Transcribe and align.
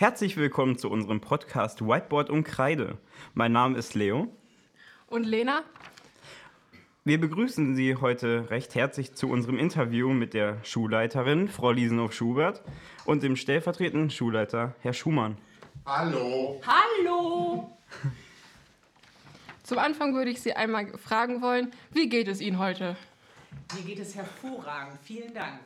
Herzlich 0.00 0.38
willkommen 0.38 0.78
zu 0.78 0.88
unserem 0.88 1.20
Podcast 1.20 1.82
Whiteboard 1.82 2.30
und 2.30 2.44
Kreide. 2.44 2.96
Mein 3.34 3.52
Name 3.52 3.76
ist 3.76 3.94
Leo. 3.94 4.34
Und 5.08 5.24
Lena? 5.24 5.62
Wir 7.04 7.20
begrüßen 7.20 7.76
Sie 7.76 7.96
heute 7.96 8.48
recht 8.48 8.74
herzlich 8.74 9.12
zu 9.12 9.28
unserem 9.28 9.58
Interview 9.58 10.08
mit 10.14 10.32
der 10.32 10.64
Schulleiterin, 10.64 11.50
Frau 11.50 11.72
Liesenhoff-Schubert, 11.72 12.62
und 13.04 13.22
dem 13.22 13.36
stellvertretenden 13.36 14.08
Schulleiter, 14.08 14.74
Herr 14.80 14.94
Schumann. 14.94 15.36
Hallo. 15.84 16.62
Hallo! 16.66 17.70
Zum 19.62 19.78
Anfang 19.78 20.14
würde 20.14 20.30
ich 20.30 20.40
Sie 20.40 20.54
einmal 20.54 20.96
fragen 20.96 21.42
wollen, 21.42 21.72
wie 21.92 22.08
geht 22.08 22.28
es 22.28 22.40
Ihnen 22.40 22.58
heute? 22.58 22.96
Mir 23.76 23.82
geht 23.82 23.98
es 23.98 24.14
hervorragend. 24.14 24.98
Vielen 25.02 25.34
Dank. 25.34 25.60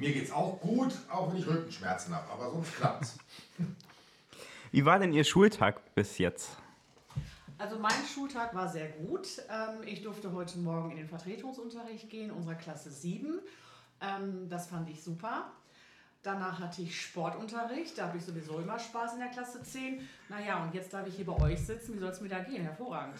Mir 0.00 0.12
geht's 0.14 0.30
auch 0.32 0.58
gut, 0.60 0.94
auch 1.10 1.30
wenn 1.30 1.38
ich 1.38 1.46
Rückenschmerzen 1.46 2.14
habe, 2.14 2.30
aber 2.32 2.50
sonst 2.50 2.74
klappt's. 2.74 3.18
Wie 4.72 4.84
war 4.86 4.98
denn 4.98 5.12
Ihr 5.12 5.24
Schultag 5.24 5.94
bis 5.94 6.16
jetzt? 6.16 6.56
Also 7.58 7.78
mein 7.78 7.92
Schultag 8.12 8.54
war 8.54 8.66
sehr 8.66 8.88
gut. 8.88 9.28
Ähm, 9.50 9.82
Ich 9.86 10.00
durfte 10.02 10.32
heute 10.32 10.58
Morgen 10.58 10.92
in 10.92 10.96
den 10.96 11.08
Vertretungsunterricht 11.08 12.08
gehen, 12.08 12.30
unserer 12.30 12.54
Klasse 12.54 12.90
7. 12.90 13.40
Ähm, 14.00 14.48
Das 14.48 14.68
fand 14.68 14.88
ich 14.88 15.02
super. 15.02 15.50
Danach 16.22 16.60
hatte 16.60 16.80
ich 16.80 16.98
Sportunterricht, 17.00 17.96
da 17.96 18.08
habe 18.08 18.18
ich 18.18 18.24
sowieso 18.24 18.58
immer 18.58 18.78
Spaß 18.78 19.14
in 19.14 19.20
der 19.20 19.28
Klasse 19.28 19.62
10. 19.62 20.06
Naja, 20.30 20.62
und 20.62 20.74
jetzt 20.74 20.92
darf 20.94 21.06
ich 21.06 21.14
hier 21.16 21.26
bei 21.26 21.36
euch 21.42 21.60
sitzen. 21.60 21.94
Wie 21.94 21.98
soll 21.98 22.10
es 22.10 22.20
mir 22.22 22.28
da 22.30 22.38
gehen? 22.40 22.62
Hervorragend. 22.62 23.18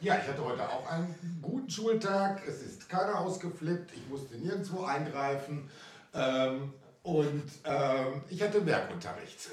Ja, 0.00 0.16
ich 0.16 0.26
hatte 0.26 0.42
heute 0.42 0.66
auch 0.66 0.90
einen 0.90 1.38
guten 1.42 1.68
Schultag. 1.68 2.42
Es 2.46 2.62
ist 2.62 2.88
keiner 2.88 3.18
ausgeflippt. 3.18 3.92
Ich 3.94 4.08
musste 4.08 4.36
nirgendwo 4.38 4.84
eingreifen. 4.84 5.68
Ähm, 6.14 6.72
und 7.02 7.42
ähm, 7.64 8.22
ich 8.30 8.40
hatte 8.42 8.64
Werkunterricht. 8.64 9.50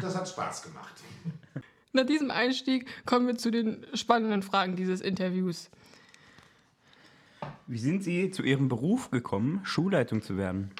Das 0.00 0.16
hat 0.16 0.26
Spaß 0.26 0.62
gemacht. 0.62 0.94
Nach 1.92 2.06
diesem 2.06 2.30
Einstieg 2.30 2.86
kommen 3.04 3.26
wir 3.26 3.36
zu 3.36 3.50
den 3.50 3.84
spannenden 3.92 4.42
Fragen 4.42 4.74
dieses 4.74 5.02
Interviews. 5.02 5.70
Wie 7.66 7.78
sind 7.78 8.02
Sie 8.02 8.30
zu 8.30 8.42
Ihrem 8.42 8.68
Beruf 8.68 9.10
gekommen, 9.10 9.60
Schulleitung 9.64 10.22
zu 10.22 10.36
werden? 10.38 10.70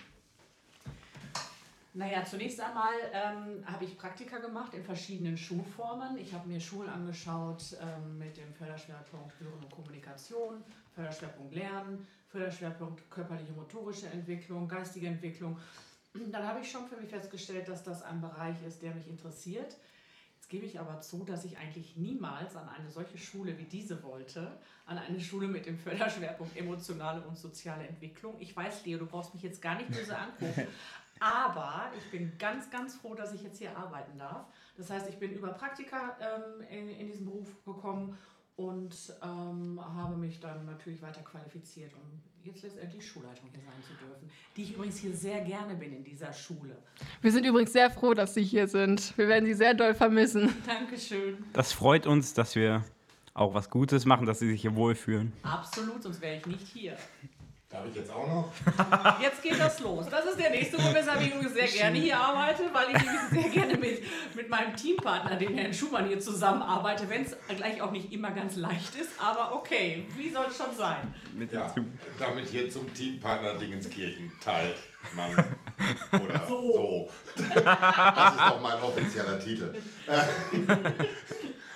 Naja, 1.92 2.24
zunächst 2.24 2.60
einmal 2.60 2.92
ähm, 3.12 3.64
habe 3.66 3.84
ich 3.84 3.98
Praktika 3.98 4.38
gemacht 4.38 4.74
in 4.74 4.84
verschiedenen 4.84 5.36
Schulformen. 5.36 6.18
Ich 6.18 6.32
habe 6.32 6.46
mir 6.48 6.60
Schulen 6.60 6.88
angeschaut 6.88 7.76
ähm, 7.80 8.16
mit 8.16 8.36
dem 8.36 8.54
Förderschwerpunkt 8.54 9.34
und 9.40 9.70
Kommunikation, 9.70 10.62
Förderschwerpunkt 10.94 11.52
Lernen, 11.52 12.06
Förderschwerpunkt 12.28 13.10
körperliche 13.10 13.52
motorische 13.52 14.06
Entwicklung, 14.06 14.68
geistige 14.68 15.08
Entwicklung. 15.08 15.58
Dann 16.14 16.46
habe 16.46 16.60
ich 16.60 16.70
schon 16.70 16.86
für 16.86 16.96
mich 16.96 17.10
festgestellt, 17.10 17.66
dass 17.66 17.82
das 17.82 18.02
ein 18.02 18.20
Bereich 18.20 18.56
ist, 18.64 18.82
der 18.82 18.94
mich 18.94 19.08
interessiert. 19.08 19.76
Jetzt 20.36 20.48
gebe 20.48 20.66
ich 20.66 20.78
aber 20.78 21.00
zu, 21.00 21.24
dass 21.24 21.44
ich 21.44 21.58
eigentlich 21.58 21.96
niemals 21.96 22.54
an 22.54 22.68
eine 22.68 22.90
solche 22.90 23.18
Schule 23.18 23.58
wie 23.58 23.64
diese 23.64 24.02
wollte, 24.04 24.50
an 24.86 24.98
eine 24.98 25.20
Schule 25.20 25.48
mit 25.48 25.66
dem 25.66 25.76
Förderschwerpunkt 25.78 26.56
emotionale 26.56 27.20
und 27.22 27.36
soziale 27.36 27.86
Entwicklung. 27.86 28.36
Ich 28.38 28.56
weiß, 28.56 28.86
Leo, 28.86 28.98
du 28.98 29.06
brauchst 29.06 29.34
mich 29.34 29.42
jetzt 29.42 29.60
gar 29.60 29.74
nicht 29.74 29.90
böse 29.90 30.16
angucken, 30.16 30.66
aber 31.20 31.90
ich 31.96 32.10
bin 32.10 32.32
ganz, 32.38 32.70
ganz 32.70 32.96
froh, 32.96 33.14
dass 33.14 33.32
ich 33.32 33.42
jetzt 33.42 33.58
hier 33.58 33.76
arbeiten 33.76 34.18
darf. 34.18 34.46
Das 34.76 34.90
heißt, 34.90 35.08
ich 35.08 35.18
bin 35.18 35.32
über 35.32 35.48
Praktika 35.48 36.16
ähm, 36.20 36.66
in, 36.68 36.88
in 36.88 37.06
diesen 37.06 37.26
Beruf 37.26 37.48
gekommen 37.64 38.16
und 38.56 38.94
ähm, 39.22 39.80
habe 39.80 40.16
mich 40.16 40.40
dann 40.40 40.66
natürlich 40.66 41.00
weiter 41.02 41.22
qualifiziert, 41.22 41.92
um 41.94 42.20
jetzt 42.42 42.62
letztendlich 42.62 43.06
Schulleitung 43.06 43.48
hier 43.52 43.60
sein 43.60 43.82
zu 43.82 44.04
dürfen. 44.04 44.30
Die 44.56 44.62
ich 44.62 44.74
übrigens 44.74 44.98
hier 44.98 45.14
sehr 45.14 45.40
gerne 45.42 45.74
bin 45.74 45.94
in 45.94 46.04
dieser 46.04 46.32
Schule. 46.32 46.76
Wir 47.20 47.32
sind 47.32 47.44
übrigens 47.44 47.72
sehr 47.72 47.90
froh, 47.90 48.14
dass 48.14 48.34
Sie 48.34 48.42
hier 48.42 48.68
sind. 48.68 49.16
Wir 49.16 49.28
werden 49.28 49.46
Sie 49.46 49.54
sehr 49.54 49.74
doll 49.74 49.94
vermissen. 49.94 50.54
Dankeschön. 50.66 51.44
Das 51.52 51.72
freut 51.72 52.06
uns, 52.06 52.34
dass 52.34 52.54
wir 52.54 52.84
auch 53.34 53.54
was 53.54 53.70
Gutes 53.70 54.04
machen, 54.04 54.26
dass 54.26 54.38
Sie 54.38 54.48
sich 54.48 54.60
hier 54.62 54.74
wohlfühlen. 54.74 55.32
Absolut, 55.42 56.02
sonst 56.02 56.20
wäre 56.20 56.36
ich 56.36 56.46
nicht 56.46 56.66
hier. 56.66 56.96
Darf 57.70 57.86
ich 57.88 57.94
jetzt 57.94 58.10
auch 58.10 58.26
noch? 58.26 58.52
Jetzt 59.22 59.40
geht 59.44 59.60
das 59.60 59.78
los. 59.78 60.06
Das 60.10 60.24
ist 60.24 60.40
der 60.40 60.50
nächste 60.50 60.76
Grund, 60.76 60.92
weshalb 60.92 61.20
ich 61.20 61.32
sehr 61.50 61.68
gerne 61.68 61.98
hier 61.98 62.18
arbeite, 62.18 62.64
weil 62.72 62.96
ich 62.96 63.40
sehr 63.40 63.48
gerne 63.48 63.78
mit, 63.78 64.02
mit 64.34 64.50
meinem 64.50 64.74
Teampartner, 64.74 65.36
den 65.36 65.56
Herrn 65.56 65.72
Schumann, 65.72 66.08
hier 66.08 66.18
zusammenarbeite, 66.18 67.08
wenn 67.08 67.22
es 67.22 67.36
gleich 67.56 67.80
auch 67.80 67.92
nicht 67.92 68.12
immer 68.12 68.32
ganz 68.32 68.56
leicht 68.56 68.96
ist. 68.96 69.10
Aber 69.20 69.54
okay, 69.54 70.04
wie 70.16 70.30
soll 70.30 70.46
es 70.48 70.56
schon 70.56 70.74
sein? 70.76 71.14
Mit 71.32 71.52
Ja, 71.52 71.72
damit 72.18 72.48
hier 72.48 72.68
zum 72.68 72.92
Teampartner 72.92 73.54
Dingenskirchen 73.54 74.32
Teil. 74.42 74.74
Mann. 75.14 75.32
Oder 76.24 76.46
so. 76.48 77.08
Das 77.36 77.46
ist 77.46 78.40
doch 78.40 78.60
mein 78.60 78.82
offizieller 78.82 79.38
Titel. 79.38 79.72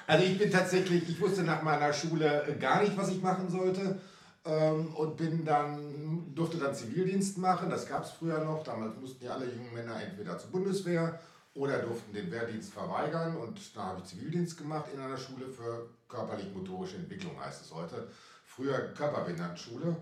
Also 0.07 0.27
ich 0.27 0.37
bin 0.37 0.51
tatsächlich, 0.51 1.09
ich 1.09 1.19
wusste 1.19 1.43
nach 1.45 1.63
meiner 1.63 1.91
Schule 1.91 2.55
gar 2.61 2.83
nicht, 2.83 2.95
was 2.95 3.09
ich 3.09 3.23
machen 3.23 3.49
sollte. 3.49 3.99
Ähm, 4.45 4.95
Und 4.95 5.17
bin 5.17 5.45
dann, 5.45 6.35
durfte 6.35 6.59
dann 6.59 6.75
Zivildienst 6.75 7.39
machen. 7.39 7.71
Das 7.71 7.87
gab 7.87 8.05
es 8.05 8.11
früher 8.11 8.45
noch. 8.45 8.63
Damals 8.63 8.97
mussten 9.01 9.25
ja 9.25 9.35
alle 9.35 9.47
jungen 9.47 9.73
Männer 9.73 10.03
entweder 10.03 10.39
zur 10.39 10.51
Bundeswehr 10.51 11.19
oder 11.55 11.79
durften 11.79 12.13
den 12.13 12.31
Wehrdienst 12.31 12.73
verweigern. 12.73 13.37
Und 13.37 13.77
da 13.77 13.85
habe 13.87 14.01
ich 14.01 14.07
Zivildienst 14.07 14.59
gemacht 14.59 14.87
in 14.93 15.01
einer 15.01 15.17
Schule 15.17 15.49
für 15.49 15.89
körperlich-motorische 16.09 16.97
Entwicklung, 16.97 17.39
heißt 17.41 17.63
es 17.63 17.75
heute. 17.75 18.09
Früher 18.45 18.79
Körperbehindertenschule. 18.95 19.97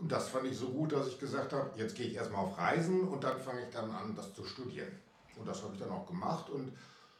Und 0.00 0.12
das 0.12 0.28
fand 0.28 0.46
ich 0.46 0.58
so 0.58 0.68
gut, 0.68 0.92
dass 0.92 1.08
ich 1.08 1.18
gesagt 1.18 1.52
habe, 1.52 1.70
jetzt 1.76 1.94
gehe 1.94 2.06
ich 2.06 2.14
erstmal 2.14 2.44
auf 2.44 2.58
Reisen 2.58 3.02
und 3.08 3.24
dann 3.24 3.38
fange 3.38 3.62
ich 3.62 3.70
dann 3.72 3.90
an, 3.90 4.14
das 4.14 4.34
zu 4.34 4.44
studieren. 4.44 4.92
Und 5.38 5.46
das 5.46 5.62
habe 5.62 5.74
ich 5.74 5.80
dann 5.80 5.90
auch 5.90 6.06
gemacht 6.06 6.50
und 6.50 6.72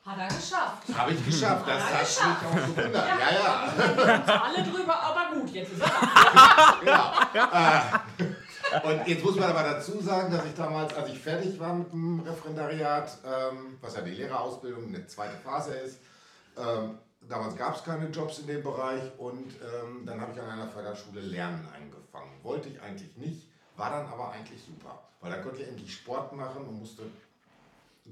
Hat 0.07 0.19
er 0.19 0.29
geschafft. 0.29 0.97
habe 0.97 1.13
ich 1.13 1.27
geschafft. 1.27 1.67
Das 1.67 1.83
Hat 2.23 2.39
mich 2.39 2.47
auch 2.47 2.77
gewundert. 2.77 2.95
Ja, 2.95 3.31
ja. 3.33 3.73
Wir 3.77 4.07
reden 4.07 4.21
uns 4.21 4.29
alle 4.29 4.63
drüber, 4.63 5.03
aber 5.03 5.35
gut, 5.35 5.51
jetzt 5.51 5.73
ist 5.73 5.83
er 5.83 5.89
da. 5.89 6.79
Genau. 6.81 7.51
Äh, 7.53 8.87
und 8.87 9.09
jetzt 9.09 9.25
muss 9.25 9.35
man 9.37 9.51
aber 9.51 9.63
dazu 9.65 10.01
sagen, 10.01 10.33
dass 10.33 10.45
ich 10.45 10.55
damals, 10.55 10.95
als 10.95 11.09
ich 11.09 11.19
fertig 11.19 11.59
war 11.59 11.75
mit 11.75 11.93
dem 11.93 12.21
Referendariat, 12.21 13.19
ähm, 13.25 13.79
was 13.81 13.97
ja 13.97 14.03
die 14.03 14.13
Lehrerausbildung 14.13 14.87
eine 14.87 15.07
zweite 15.09 15.37
Phase 15.39 15.75
ist, 15.75 15.99
ähm, 16.57 16.99
damals 17.23 17.57
gab 17.57 17.75
es 17.75 17.83
keine 17.83 18.09
Jobs 18.09 18.39
in 18.39 18.47
dem 18.47 18.63
Bereich 18.63 19.03
und 19.19 19.55
ähm, 19.55 20.05
dann 20.07 20.21
habe 20.21 20.33
ich 20.33 20.41
an 20.41 20.51
einer 20.51 20.69
Förderschule 20.69 21.21
Lernen 21.21 21.67
angefangen. 21.75 22.31
Wollte 22.45 22.69
ich 22.69 22.81
eigentlich 22.81 23.17
nicht, 23.17 23.49
war 23.77 23.91
dann 23.91 24.07
aber 24.07 24.31
eigentlich 24.31 24.61
super, 24.65 25.01
weil 25.21 25.33
dann 25.33 25.43
konnte 25.43 25.63
ich 25.63 25.69
endlich 25.69 25.93
Sport 25.93 26.33
machen 26.33 26.65
und 26.67 26.79
musste, 26.79 27.03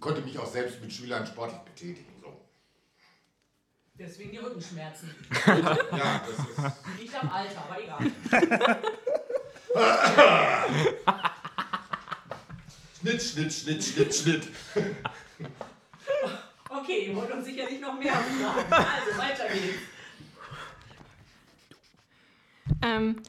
konnte 0.01 0.21
mich 0.23 0.39
auch 0.39 0.47
selbst 0.47 0.81
mit 0.81 0.93
Schülern 0.93 1.27
sportlich 1.27 1.61
betätigen. 1.61 2.13
So. 2.21 2.41
Deswegen 3.95 4.33
die 4.33 4.39
Rückenschmerzen. 4.39 5.15
Ja, 5.47 6.23
das 6.27 6.39
ist. 6.39 7.01
Nicht 7.01 7.15
am 7.23 7.31
Alter, 7.31 7.65
aber 7.65 7.83
egal. 7.83 7.99
Schnitt, 13.01 13.23
Schnitt, 13.23 13.53
Schnitt, 13.53 13.85
Schnitt, 13.85 14.15
Schnitt. 14.15 14.49
Okay, 16.69 17.07
ihr 17.07 17.17
wollt 17.17 17.31
uns 17.31 17.45
sicherlich 17.45 17.81
noch 17.81 17.99
mehr 17.99 18.13
fragen. 18.13 18.73
Also, 18.73 19.19
weiter 19.19 19.49
geht's. 19.53 19.79
Ähm, 22.83 23.23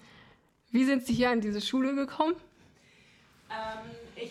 wie 0.72 0.86
sind 0.86 1.06
Sie 1.06 1.14
hier 1.14 1.30
an 1.30 1.42
diese 1.42 1.62
Schule 1.62 1.94
gekommen? 1.96 2.36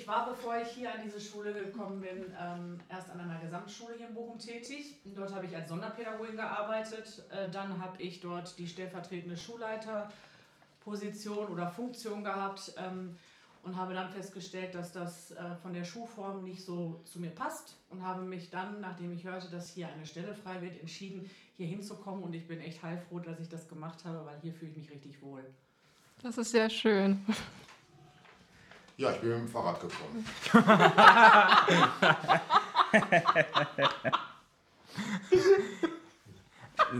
Ich 0.04 0.09
war, 0.09 0.28
bevor 0.28 0.59
ich 0.59 0.69
hier 0.69 0.92
an 0.92 1.00
diese 1.03 1.19
Schule 1.19 1.54
gekommen 1.54 2.03
bin, 2.03 2.31
ähm, 2.38 2.78
erst 2.91 3.09
an 3.09 3.20
einer 3.20 3.41
Gesamtschule 3.41 3.94
hier 3.97 4.09
in 4.09 4.15
Bochum 4.15 4.38
tätig. 4.38 4.97
Dort 5.16 5.34
habe 5.34 5.47
ich 5.47 5.56
als 5.56 5.70
Sonderpädagogin 5.70 6.37
gearbeitet. 6.37 7.25
Äh, 7.31 7.48
dann 7.48 7.81
habe 7.81 8.03
ich 8.03 8.20
dort 8.20 8.59
die 8.59 8.69
stellvertretende 8.69 9.34
Schulleiterposition 9.34 11.48
oder 11.48 11.70
Funktion 11.70 12.23
gehabt 12.23 12.75
ähm, 12.76 13.17
und 13.62 13.79
habe 13.79 13.94
dann 13.94 14.11
festgestellt, 14.11 14.75
dass 14.75 14.93
das 14.93 15.31
äh, 15.31 15.56
von 15.62 15.73
der 15.73 15.84
Schulform 15.84 16.44
nicht 16.44 16.62
so 16.62 17.00
zu 17.06 17.19
mir 17.19 17.31
passt 17.31 17.76
und 17.88 18.02
habe 18.02 18.25
mich 18.25 18.50
dann, 18.50 18.82
nachdem 18.82 19.11
ich 19.11 19.25
hörte, 19.25 19.49
dass 19.49 19.73
hier 19.73 19.88
eine 19.88 20.05
Stelle 20.05 20.34
frei 20.34 20.61
wird, 20.61 20.79
entschieden, 20.82 21.31
hier 21.56 21.67
hinzukommen 21.67 22.23
und 22.23 22.34
ich 22.34 22.46
bin 22.46 22.61
echt 22.61 22.82
heilfroh, 22.82 23.20
dass 23.20 23.40
ich 23.40 23.49
das 23.49 23.70
gemacht 23.70 24.05
habe, 24.05 24.26
weil 24.26 24.38
hier 24.43 24.52
fühle 24.52 24.73
ich 24.73 24.76
mich 24.76 24.90
richtig 24.90 25.23
wohl. 25.23 25.46
Das 26.23 26.37
ist 26.37 26.50
sehr 26.50 26.69
schön. 26.69 27.25
Ja, 28.96 29.11
ich 29.11 29.20
bin 29.20 29.31
mit 29.31 29.38
dem 29.41 29.49
Fahrrad 29.49 29.81
gekommen. 29.81 30.25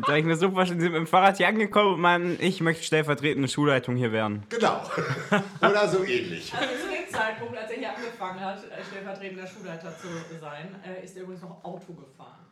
Da 0.07 0.17
ich 0.17 0.25
mir 0.25 0.37
so 0.37 0.51
vorstellen, 0.51 0.81
Sie 0.81 0.85
sind 0.87 0.93
mit 0.93 1.01
dem 1.01 1.07
Fahrrad 1.07 1.37
hier 1.37 1.47
angekommen 1.47 1.95
und 1.95 2.01
meinen, 2.01 2.41
ich 2.41 2.61
möchte 2.61 2.83
stellvertretende 2.83 3.49
Schulleitung 3.49 3.97
hier 3.97 4.13
werden. 4.13 4.43
Genau. 4.49 4.83
Oder 5.61 5.89
so 5.89 6.03
ähnlich. 6.05 6.53
Also 6.53 6.69
zu 6.75 6.89
dem 6.89 7.09
Zeitpunkt, 7.13 7.57
als 7.57 7.71
er 7.71 7.77
hier 7.79 7.95
angefangen 7.95 8.41
hat, 8.41 8.59
äh, 8.65 8.85
stellvertretender 8.85 9.47
Schulleiter 9.47 9.97
zu 9.97 10.09
sein, 10.41 10.75
äh, 10.85 11.05
ist 11.05 11.17
er 11.17 11.23
übrigens 11.23 11.43
noch 11.43 11.63
Auto 11.65 11.93
gefahren. 11.93 12.45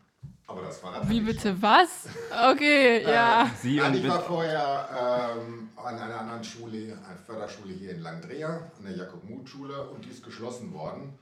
Aber 0.52 0.62
das 0.62 0.82
war 0.82 1.08
Wie 1.08 1.20
bitte 1.20 1.60
was? 1.62 2.08
Okay, 2.52 3.02
ja. 3.06 3.50
Sie 3.58 3.76
Nein, 3.76 3.92
und 3.92 3.98
ich 3.98 4.08
war 4.08 4.20
vorher 4.20 5.34
ähm, 5.38 5.70
an 5.76 5.98
einer 5.98 6.20
anderen 6.20 6.44
Schule, 6.44 6.98
einer 7.08 7.18
Förderschule 7.18 7.72
hier 7.72 7.92
in 7.92 8.02
Langdrea, 8.02 8.70
an 8.76 8.84
der 8.84 8.94
Jakob-Muth-Schule, 8.96 9.88
und 9.88 10.04
die 10.04 10.10
ist 10.10 10.22
geschlossen 10.22 10.74
worden. 10.74 11.18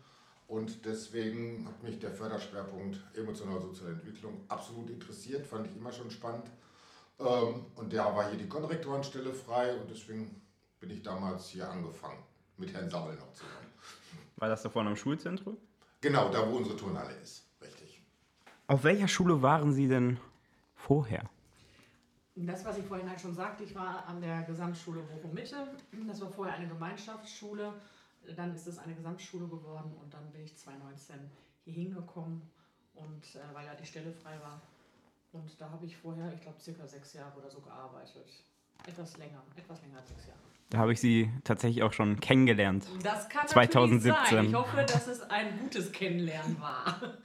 Und 0.48 0.84
deswegen 0.84 1.64
hat 1.68 1.80
mich 1.80 2.00
der 2.00 2.10
Förderschwerpunkt 2.10 2.98
emotionale 3.14 3.60
soziale 3.60 3.92
Entwicklung 3.92 4.44
absolut 4.48 4.90
interessiert, 4.90 5.46
fand 5.46 5.68
ich 5.68 5.76
immer 5.76 5.92
schon 5.92 6.10
spannend. 6.10 6.50
Ähm, 7.20 7.66
und 7.76 7.92
der 7.92 8.04
war 8.04 8.28
hier 8.30 8.38
die 8.38 8.48
Konrektorenstelle 8.48 9.32
frei 9.32 9.74
und 9.76 9.88
deswegen 9.88 10.42
bin 10.80 10.90
ich 10.90 11.02
damals 11.02 11.50
hier 11.50 11.70
angefangen, 11.70 12.24
mit 12.56 12.72
Herrn 12.72 12.90
Sammel 12.90 13.14
noch 13.14 13.32
zusammen. 13.32 13.70
War 14.36 14.48
das 14.48 14.62
da 14.62 14.70
vorne 14.70 14.90
am 14.90 14.96
Schulzentrum? 14.96 15.56
Genau, 16.00 16.30
da 16.30 16.50
wo 16.50 16.56
unsere 16.56 16.76
Turnhalle 16.76 17.14
ist. 17.22 17.49
Auf 18.70 18.84
welcher 18.84 19.08
Schule 19.08 19.42
waren 19.42 19.72
Sie 19.72 19.88
denn 19.88 20.20
vorher? 20.76 21.28
Das, 22.36 22.64
was 22.64 22.78
ich 22.78 22.84
vorhin 22.84 23.10
halt 23.10 23.20
schon 23.20 23.34
sagte, 23.34 23.64
ich 23.64 23.74
war 23.74 24.06
an 24.06 24.20
der 24.20 24.42
Gesamtschule 24.42 25.00
Bochum 25.00 25.34
Mitte. 25.34 25.56
Das 26.06 26.20
war 26.20 26.30
vorher 26.30 26.54
eine 26.54 26.68
Gemeinschaftsschule. 26.68 27.74
Dann 28.36 28.54
ist 28.54 28.68
es 28.68 28.78
eine 28.78 28.94
Gesamtschule 28.94 29.48
geworden 29.48 29.92
und 30.00 30.14
dann 30.14 30.30
bin 30.30 30.44
ich 30.44 30.56
2019 30.56 31.16
hier 31.64 31.74
hingekommen 31.74 32.42
und 32.94 33.24
äh, 33.34 33.40
weil 33.54 33.66
ja 33.66 33.74
die 33.74 33.84
Stelle 33.84 34.12
frei 34.12 34.38
war. 34.40 34.62
Und 35.32 35.60
da 35.60 35.68
habe 35.68 35.84
ich 35.84 35.96
vorher, 35.96 36.32
ich 36.32 36.40
glaube, 36.40 36.60
circa 36.60 36.86
sechs 36.86 37.12
Jahre 37.14 37.36
oder 37.40 37.50
so 37.50 37.58
gearbeitet. 37.58 38.44
Etwas 38.86 39.16
länger, 39.16 39.42
etwas 39.56 39.82
länger 39.82 39.98
als 39.98 40.10
sechs 40.10 40.28
Jahre. 40.28 40.38
Da 40.68 40.78
habe 40.78 40.92
ich 40.92 41.00
Sie 41.00 41.28
tatsächlich 41.42 41.82
auch 41.82 41.92
schon 41.92 42.20
kennengelernt. 42.20 42.86
Das 43.02 43.28
kann 43.28 43.48
2017. 43.48 44.12
natürlich 44.12 44.30
sein. 44.30 44.46
Ich 44.46 44.54
hoffe, 44.54 44.84
dass 44.84 45.08
es 45.08 45.22
ein 45.22 45.58
gutes 45.58 45.90
Kennenlernen 45.90 46.60
war. 46.60 47.18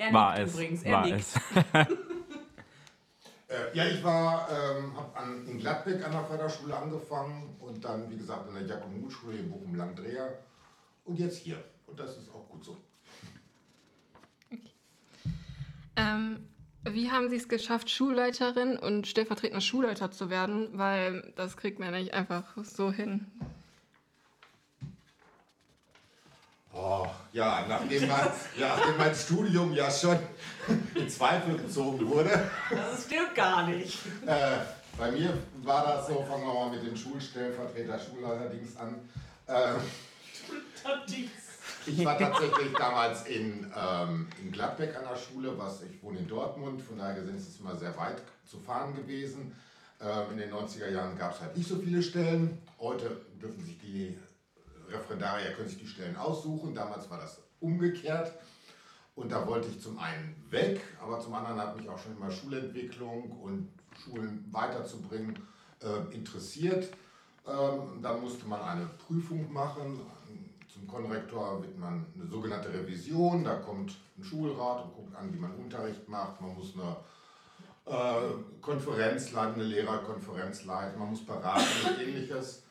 Er 0.00 0.14
War 0.14 0.34
nickt 0.34 0.46
es. 0.48 0.54
übrigens, 0.54 0.82
er 0.82 0.92
War 0.92 1.04
nickt. 1.06 1.18
es. 1.20 1.34
Äh, 3.48 3.76
ja, 3.76 3.84
ich 3.84 4.04
war, 4.04 4.48
ähm, 4.48 4.94
habe 4.96 5.50
in 5.50 5.58
Gladbeck 5.58 6.04
an 6.06 6.12
der 6.12 6.24
Förderschule 6.24 6.76
angefangen 6.76 7.56
und 7.58 7.84
dann, 7.84 8.08
wie 8.08 8.16
gesagt, 8.16 8.46
an 8.46 8.54
der 8.54 8.64
Jakob-Muth-Schule 8.64 9.38
in 9.38 9.50
Bochum-Langdreher 9.50 10.38
und 11.04 11.18
jetzt 11.18 11.38
hier. 11.38 11.56
Und 11.88 11.98
das 11.98 12.16
ist 12.16 12.30
auch 12.32 12.48
gut 12.48 12.64
so. 12.64 12.76
Ähm, 15.96 16.46
wie 16.84 17.10
haben 17.10 17.28
Sie 17.28 17.34
es 17.34 17.48
geschafft, 17.48 17.90
Schulleiterin 17.90 18.78
und 18.78 19.08
stellvertretender 19.08 19.60
Schulleiter 19.60 20.12
zu 20.12 20.30
werden? 20.30 20.68
Weil 20.78 21.32
das 21.34 21.56
kriegt 21.56 21.80
man 21.80 21.90
nicht 21.90 22.14
einfach 22.14 22.56
so 22.62 22.92
hin. 22.92 23.26
Oh, 26.72 27.06
ja, 27.32 27.64
nachdem 27.68 28.06
mein, 28.06 28.28
ja, 28.56 28.76
nachdem 28.76 28.96
mein 28.96 29.14
Studium 29.14 29.72
ja 29.72 29.90
schon 29.90 30.18
in 30.94 31.08
Zweifel 31.08 31.56
gezogen 31.56 32.08
wurde. 32.08 32.48
Das 32.70 33.04
stimmt 33.04 33.34
gar 33.34 33.66
nicht. 33.66 33.98
Äh, 34.24 34.58
bei 34.96 35.10
mir 35.10 35.36
war 35.62 35.84
das 35.84 36.06
so, 36.06 36.22
fangen 36.22 36.46
wir 36.46 36.54
mal 36.54 36.70
mit 36.70 36.86
den 36.86 36.96
Schulstellvertreter, 36.96 37.98
Schulleiterdienst 37.98 38.78
an. 38.78 38.94
Äh, 39.46 39.74
ich 41.86 42.04
war 42.04 42.18
tatsächlich 42.18 42.72
damals 42.78 43.26
in, 43.26 43.72
ähm, 43.76 44.28
in 44.40 44.52
Gladbeck 44.52 44.96
an 44.96 45.04
der 45.10 45.16
Schule, 45.16 45.56
was 45.58 45.82
ich 45.82 46.02
wohne 46.02 46.18
in 46.18 46.28
Dortmund, 46.28 46.82
von 46.82 46.98
daher 46.98 47.14
gesehen 47.14 47.36
ist 47.36 47.48
es 47.48 47.60
immer 47.60 47.76
sehr 47.76 47.96
weit 47.96 48.22
zu 48.46 48.58
fahren 48.58 48.94
gewesen. 48.94 49.56
Ähm, 50.00 50.32
in 50.32 50.38
den 50.38 50.52
90er 50.52 50.88
Jahren 50.88 51.18
gab 51.18 51.34
es 51.34 51.40
halt 51.40 51.56
nicht 51.56 51.68
so 51.68 51.76
viele 51.76 52.02
Stellen. 52.02 52.58
Heute 52.78 53.20
dürfen 53.40 53.64
sich 53.64 53.78
die 53.78 54.16
Referendarier 54.92 55.52
können 55.52 55.68
sich 55.68 55.78
die 55.78 55.86
Stellen 55.86 56.16
aussuchen. 56.16 56.74
Damals 56.74 57.10
war 57.10 57.18
das 57.18 57.40
umgekehrt. 57.60 58.32
Und 59.14 59.32
da 59.32 59.46
wollte 59.46 59.68
ich 59.68 59.80
zum 59.80 59.98
einen 59.98 60.34
weg, 60.50 60.80
aber 61.02 61.20
zum 61.20 61.34
anderen 61.34 61.60
hat 61.60 61.76
mich 61.76 61.88
auch 61.88 61.98
schon 61.98 62.16
immer 62.16 62.30
Schulentwicklung 62.30 63.30
und 63.42 63.68
Schulen 64.02 64.46
weiterzubringen 64.50 65.38
äh, 65.82 66.14
interessiert. 66.14 66.88
Ähm, 67.46 68.00
dann 68.02 68.20
musste 68.20 68.46
man 68.46 68.62
eine 68.62 68.86
Prüfung 69.06 69.52
machen. 69.52 70.00
Zum 70.72 70.86
Konrektor 70.86 71.62
wird 71.62 71.76
man 71.78 72.06
eine 72.14 72.30
sogenannte 72.30 72.72
Revision. 72.72 73.44
Da 73.44 73.56
kommt 73.56 73.96
ein 74.16 74.24
Schulrat 74.24 74.84
und 74.84 74.94
guckt 74.94 75.16
an, 75.16 75.34
wie 75.34 75.38
man 75.38 75.54
Unterricht 75.56 76.08
macht. 76.08 76.40
Man 76.40 76.54
muss 76.54 76.74
eine 76.74 76.96
äh, 77.86 78.32
Konferenz 78.60 79.32
leiten, 79.32 79.54
eine 79.54 79.64
Lehrerkonferenz 79.64 80.64
leiten. 80.64 80.98
Man 80.98 81.10
muss 81.10 81.26
beraten 81.26 81.64
und 81.88 82.00
ähnliches. 82.00 82.62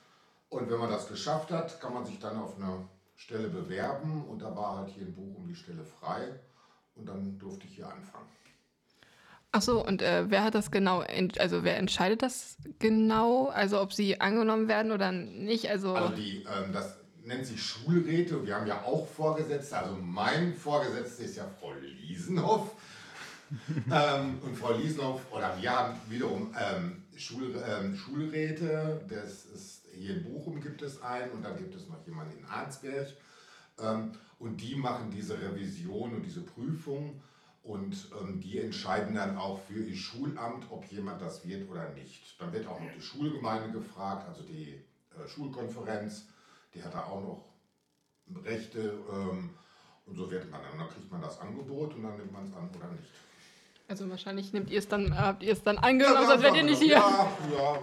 Und 0.50 0.70
wenn 0.70 0.80
man 0.80 0.90
das 0.90 1.08
geschafft 1.08 1.52
hat, 1.52 1.80
kann 1.80 1.94
man 1.94 2.06
sich 2.06 2.20
dann 2.20 2.38
auf 2.38 2.56
eine 2.58 2.88
Stelle 3.16 3.50
bewerben. 3.50 4.26
Und 4.26 4.42
da 4.42 4.56
war 4.56 4.78
halt 4.78 4.90
hier 4.90 5.04
in 5.04 5.14
Bochum 5.14 5.48
die 5.48 5.56
Stelle 5.56 5.84
frei. 5.84 6.28
Und 6.96 7.08
dann 7.08 7.38
durfte 7.40 7.66
ich 7.68 7.76
hier 7.76 7.88
anfangen. 7.88 8.28
Ach 9.52 9.62
so, 9.62 9.84
und 9.84 10.02
äh, 10.02 10.30
wer 10.30 10.44
hat 10.44 10.54
das 10.54 10.70
genau, 10.70 11.04
also 11.40 11.64
wer 11.64 11.78
entscheidet 11.78 12.22
das 12.22 12.58
genau? 12.78 13.48
Also 13.48 13.82
ob 13.82 13.94
sie 13.94 14.22
angenommen 14.22 14.68
werden 14.68 14.92
oder 14.92 15.12
nicht? 15.12 15.70
Also, 15.70 15.96
Also 15.96 16.16
die, 16.16 16.44
ähm, 16.44 16.72
das 16.72 16.98
nennt 17.24 17.46
sich 17.46 17.62
Schulräte. 17.62 18.46
Wir 18.46 18.56
haben 18.56 18.68
ja 18.68 18.84
auch 18.84 19.08
Vorgesetzte. 19.08 19.78
Also 19.78 19.96
mein 19.96 20.54
Vorgesetzter 20.54 21.24
ist 21.24 21.38
ja 21.38 21.46
Frau 21.60 21.74
Liesenhoff. 21.74 22.72
ähm, 23.92 24.38
und 24.44 24.56
Frau 24.56 24.74
Liesenhoff, 24.74 25.22
oder 25.32 25.58
wir 25.60 25.72
haben 25.72 25.96
wiederum 26.08 26.54
ähm, 26.60 27.04
Schul, 27.16 27.56
ähm, 27.68 27.96
Schulräte. 27.96 29.02
Das 29.10 29.46
ist, 29.46 29.79
hier 30.00 30.16
in 30.16 30.24
Bochum 30.24 30.62
gibt 30.62 30.82
es 30.82 31.02
einen 31.02 31.32
und 31.32 31.44
dann 31.44 31.58
gibt 31.58 31.76
es 31.76 31.88
noch 31.88 32.06
jemanden 32.06 32.38
in 32.38 32.46
Arnsberg. 32.46 33.10
Ähm, 33.80 34.12
und 34.40 34.62
die 34.62 34.76
machen 34.76 35.12
diese 35.12 35.40
Revision 35.40 36.16
und 36.16 36.24
diese 36.24 36.42
Prüfung. 36.42 37.22
Und 37.62 38.10
ähm, 38.20 38.40
die 38.40 38.60
entscheiden 38.60 39.16
dann 39.16 39.38
auch 39.38 39.60
für 39.60 39.84
ihr 39.84 39.96
Schulamt, 39.96 40.66
ob 40.72 40.86
jemand 40.86 41.22
das 41.22 41.46
wird 41.46 41.70
oder 41.70 41.90
nicht. 41.90 42.40
Dann 42.40 42.54
wird 42.54 42.66
auch 42.68 42.80
noch 42.80 42.92
die 42.96 43.02
Schulgemeinde 43.02 43.72
gefragt, 43.72 44.28
also 44.28 44.44
die 44.44 44.74
äh, 44.74 45.28
Schulkonferenz, 45.28 46.28
die 46.74 46.82
hat 46.82 46.94
da 46.94 47.04
auch 47.04 47.22
noch 47.22 48.44
Rechte. 48.44 48.98
Ähm, 49.12 49.50
und 50.06 50.16
so 50.16 50.32
wird 50.32 50.50
man 50.50 50.62
dann, 50.64 50.80
dann 50.80 50.90
kriegt 50.90 51.12
man 51.12 51.22
das 51.22 51.40
Angebot 51.40 51.94
und 51.94 52.04
dann 52.04 52.18
nimmt 52.18 52.32
man 52.32 52.46
es 52.46 52.54
an 52.54 52.70
oder 52.76 52.88
nicht. 52.92 53.12
Also 53.90 54.10
wahrscheinlich 54.10 54.54
nehmt 54.54 54.70
ihr 54.70 54.80
es 54.80 54.88
dann, 54.88 55.18
habt 55.18 55.44
ihr 55.44 55.54
es 55.54 55.64
dann 55.64 55.78
angenommen, 55.78 56.28
sonst 56.28 56.44
wärt 56.44 56.56
ihr 56.56 56.64
nicht 56.64 56.82
hier. 56.82 56.96
Ja, 56.96 57.28
ja, 57.52 57.80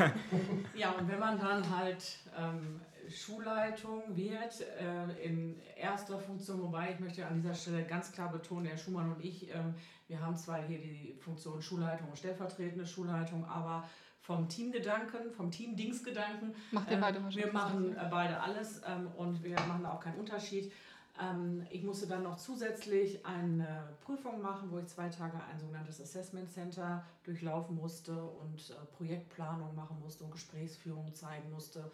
ja. 0.00 0.12
Ja, 0.74 0.90
und 0.92 1.08
wenn 1.08 1.20
man 1.20 1.38
dann 1.38 1.68
halt 1.70 2.18
ähm, 2.36 2.80
Schulleitung 3.08 4.02
wird, 4.08 4.60
äh, 4.60 5.24
in 5.24 5.60
erster 5.76 6.18
Funktion, 6.18 6.62
wobei 6.62 6.92
ich 6.92 7.00
möchte 7.00 7.26
an 7.26 7.40
dieser 7.40 7.54
Stelle 7.54 7.84
ganz 7.84 8.10
klar 8.12 8.32
betonen, 8.32 8.66
Herr 8.66 8.78
Schumann 8.78 9.12
und 9.12 9.24
ich, 9.24 9.48
ähm, 9.54 9.74
wir 10.08 10.20
haben 10.20 10.36
zwar 10.36 10.62
hier 10.62 10.78
die 10.78 11.16
Funktion 11.20 11.60
Schulleitung 11.62 12.08
und 12.08 12.18
stellvertretende 12.18 12.86
Schulleitung, 12.86 13.44
aber 13.44 13.84
vom 14.20 14.48
Teamgedanken, 14.48 15.30
vom 15.32 15.50
Teamdingsgedanken, 15.50 16.54
Macht 16.70 16.90
ihr 16.90 16.96
äh, 16.96 17.36
wir 17.36 17.52
machen 17.52 17.94
äh, 17.94 18.06
beide 18.10 18.40
alles 18.40 18.80
ähm, 18.86 19.08
und 19.18 19.42
wir 19.44 19.56
machen 19.68 19.84
auch 19.84 20.00
keinen 20.00 20.18
Unterschied. 20.18 20.72
Ähm, 21.20 21.66
ich 21.70 21.84
musste 21.84 22.06
dann 22.06 22.24
noch 22.24 22.36
zusätzlich 22.36 23.24
eine 23.24 23.96
Prüfung 24.04 24.42
machen, 24.42 24.70
wo 24.70 24.78
ich 24.78 24.86
zwei 24.86 25.08
Tage 25.08 25.36
ein 25.50 25.58
sogenanntes 25.58 26.00
Assessment 26.00 26.50
Center 26.50 27.04
durchlaufen 27.22 27.76
musste 27.76 28.20
und 28.22 28.70
äh, 28.70 28.74
Projektplanung 28.96 29.74
machen 29.74 29.98
musste 30.00 30.24
und 30.24 30.32
Gesprächsführung 30.32 31.14
zeigen 31.14 31.50
musste. 31.50 31.90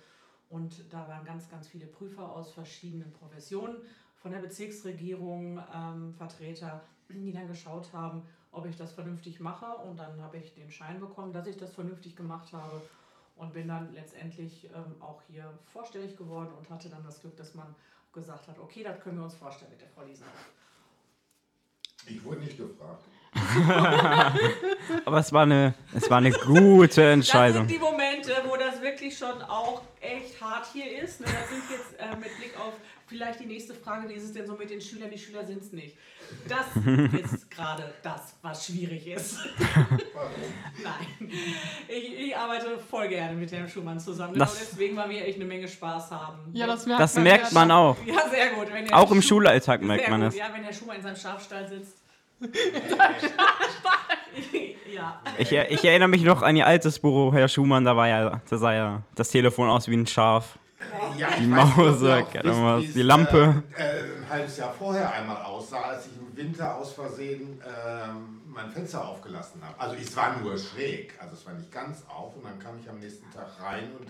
Und 0.49 0.93
da 0.93 1.07
waren 1.07 1.25
ganz, 1.25 1.49
ganz 1.49 1.69
viele 1.69 1.87
Prüfer 1.87 2.33
aus 2.33 2.53
verschiedenen 2.53 3.12
Professionen, 3.12 3.77
von 4.17 4.33
der 4.33 4.41
Bezirksregierung, 4.41 5.62
ähm, 5.75 6.12
Vertreter, 6.15 6.83
die 7.09 7.33
dann 7.33 7.49
geschaut 7.49 7.93
haben, 7.93 8.23
ob 8.53 8.67
ich 8.67 8.77
das 8.77 8.93
vernünftig 8.93 9.41
mache. 9.41 9.67
Und 9.85 9.99
dann 9.99 10.21
habe 10.21 10.39
ich 10.39 10.55
den 10.55 10.71
Schein 10.71 11.00
bekommen, 11.00 11.33
dass 11.33 11.47
ich 11.47 11.57
das 11.57 11.73
vernünftig 11.73 12.17
gemacht 12.17 12.53
habe. 12.53 12.83
Und 13.37 13.55
bin 13.55 13.69
dann 13.69 13.95
letztendlich 13.95 14.69
ähm, 14.75 15.00
auch 15.00 15.23
hier 15.23 15.50
vorstellig 15.65 16.15
geworden 16.19 16.50
und 16.59 16.69
hatte 16.69 16.91
dann 16.91 17.03
das 17.03 17.23
Glück, 17.23 17.37
dass 17.39 17.55
man 17.55 17.75
gesagt 18.12 18.49
hat, 18.49 18.59
okay, 18.59 18.83
das 18.83 19.00
können 19.00 19.19
wir 19.19 19.25
uns 19.25 19.35
vorstellen 19.35 19.71
mit 19.71 19.81
der 19.81 19.88
Frau 19.88 20.02
Liesenhoff. 20.02 20.33
Ich 22.07 22.25
wurde 22.25 22.40
nicht 22.40 22.57
gefragt. 22.57 23.05
Aber 25.05 25.19
es 25.19 25.33
war 25.33 25.43
eine, 25.43 25.75
es 25.95 26.11
war 26.11 26.19
eine 26.19 26.33
gute 26.33 26.87
Das 26.88 26.95
sind 26.95 27.05
Entscheidung. 27.05 27.67
die 27.67 27.79
Momente, 27.79 28.33
wo 28.47 28.57
das 28.57 28.81
wirklich 28.83 29.17
schon 29.17 29.40
auch 29.43 29.83
echt 30.00 30.40
hart 30.40 30.67
hier 30.73 31.02
ist. 31.02 31.21
Ne? 31.21 31.26
Das 31.26 31.49
sind 31.49 31.62
jetzt 31.71 32.00
äh, 32.00 32.17
mit 32.17 32.37
Blick 32.38 32.59
auf 32.59 32.73
vielleicht 33.07 33.40
die 33.40 33.47
nächste 33.47 33.75
Frage, 33.75 34.09
wie 34.09 34.14
ist 34.14 34.25
es 34.25 34.33
denn 34.33 34.47
so 34.47 34.55
mit 34.57 34.71
den 34.71 34.81
Schülern? 34.81 35.11
Die 35.11 35.19
Schüler 35.19 35.45
sind 35.45 35.62
es 35.62 35.73
nicht. 35.73 35.97
Das 36.49 36.67
ist 37.33 37.50
gerade 37.50 37.93
das, 38.02 38.35
was 38.40 38.67
schwierig 38.67 39.07
ist. 39.07 39.38
Warum? 39.75 39.99
Nein, 40.83 41.33
ich, 42.31 42.37
arbeite 42.37 42.79
voll 42.79 43.09
gerne 43.09 43.35
mit 43.37 43.51
Herrn 43.53 43.69
Schumann 43.69 43.99
zusammen. 44.01 44.33
Genau 44.35 44.45
Das- 44.45 44.59
deswegen, 44.59 44.97
weil 44.97 45.11
wir 45.11 45.25
echt 45.27 45.37
eine 45.37 45.45
Menge 45.45 45.69
Spaß 45.69 46.11
haben. 46.11 46.39
Ja, 46.53 46.67
das 46.67 46.87
merkt 46.87 47.01
Das 47.01 47.15
man. 47.15 47.23
merkt 47.25 47.53
man 47.53 47.71
auch. 47.71 47.97
Ja, 48.07 48.29
sehr 48.31 48.51
gut. 48.51 48.73
Wenn 48.73 48.87
der 48.87 48.97
Auch 48.97 49.11
im 49.11 49.19
Schu- 49.21 49.29
Schulalltag 49.41 49.83
merkt 49.83 50.09
man 50.09 50.23
es. 50.23 50.37
Ja, 50.37 50.47
wenn 50.53 50.63
der 50.65 50.73
Schumann 50.73 50.97
in 50.97 51.03
seinem 51.03 51.17
Schafstall 51.17 51.69
sitzt. 51.69 51.97
ja. 54.93 55.21
Ich, 55.39 55.53
ich 55.53 55.85
erinnere 55.85 56.09
mich 56.09 56.23
noch 56.23 56.43
an 56.43 56.57
Ihr 56.57 56.67
altes 56.67 56.99
Büro, 56.99 57.33
Herr 57.33 57.49
Schumann, 57.49 57.85
da 57.85 57.97
war 57.97 58.09
ja, 58.09 58.41
da 58.49 58.57
sah 58.59 58.73
ja 58.75 59.03
das 59.15 59.29
Telefon 59.31 59.69
aus 59.69 59.89
wie 59.89 59.97
ein 59.97 60.07
Schaf. 60.07 60.59
Ja, 61.19 61.29
Die 61.39 61.47
wie 61.51 62.87
es, 62.87 62.95
die 62.95 63.03
Lampe. 63.03 63.63
Äh, 63.77 63.83
äh, 63.83 63.85
ein 64.23 64.31
halbes 64.31 64.57
Jahr 64.57 64.73
vorher 64.73 65.13
einmal 65.13 65.37
aussah, 65.43 65.83
als 65.83 66.07
ich 66.07 66.13
im 66.19 66.35
Winter 66.37 66.77
aus 66.77 66.93
Versehen 66.95 67.61
ähm, 67.63 68.40
mein 68.52 68.71
Fenster 68.71 69.07
aufgelassen 69.07 69.62
habe. 69.64 69.78
Also 69.78 69.97
es 69.97 70.14
war 70.16 70.37
nur 70.38 70.59
schräg, 70.59 71.14
also 71.21 71.35
es 71.35 71.47
war 71.47 71.54
nicht 71.54 71.71
ganz 71.71 72.04
auf 72.09 72.37
und 72.37 72.45
dann 72.45 72.59
kam 72.59 72.78
ich 72.78 72.88
am 72.88 72.99
nächsten 72.99 73.30
Tag 73.30 73.49
rein 73.61 73.90
und 73.99 74.09